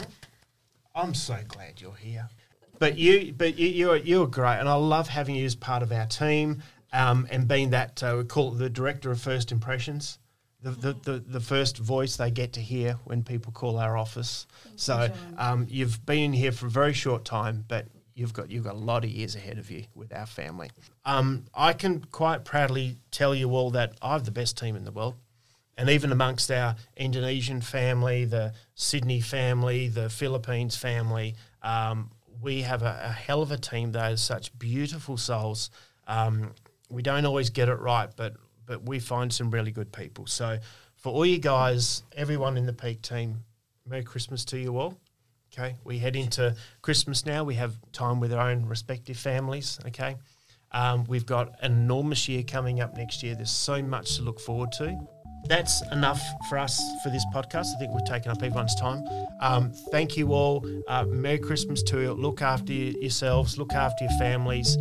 [0.95, 2.29] I'm so glad you're here.
[2.79, 5.93] But you, but you, you're you're great, and I love having you as part of
[5.93, 6.63] our team,
[6.93, 10.19] um, and being that uh, we call it the director of first impressions,
[10.63, 14.47] the, the, the, the first voice they get to hear when people call our office.
[14.77, 18.75] So um, you've been here for a very short time, but you've got you've got
[18.75, 20.71] a lot of years ahead of you with our family.
[21.05, 24.85] Um, I can quite proudly tell you all that I have the best team in
[24.85, 25.15] the world
[25.79, 32.11] and even amongst our Indonesian family, the Sydney family, the Philippines family, um,
[32.43, 33.93] we have a, a hell of a team.
[33.93, 35.71] They are such beautiful souls.
[36.09, 36.51] Um,
[36.91, 38.35] we don't always get it right, but
[38.69, 40.27] but we find some really good people.
[40.27, 40.59] So
[40.97, 43.43] for all you guys, everyone in the Peak team,
[43.87, 44.95] Merry Christmas to you all.
[45.53, 47.43] Okay, we head into Christmas now.
[47.43, 49.81] We have time with our own respective families.
[49.87, 50.17] Okay,
[50.73, 53.35] um, we've got an enormous year coming up next year.
[53.35, 54.99] There's so much to look forward to.
[55.47, 57.75] That's enough for us for this podcast.
[57.75, 59.05] I think we've taken up everyone's time.
[59.41, 60.65] Um, thank you all.
[60.89, 62.13] Uh, Merry Christmas to you.
[62.13, 64.77] Look after yourselves, look after your families.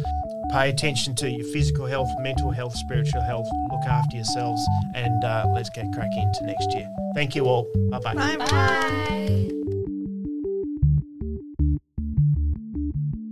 [0.52, 3.48] Pay attention to your physical health, mental health, spiritual health.
[3.72, 6.90] Look after yourselves, and uh, let's get cracking into next year.
[7.16, 7.68] Thank you all.
[7.90, 8.14] Bye-bye.
[8.14, 8.38] Bye.
[8.38, 9.52] Bye.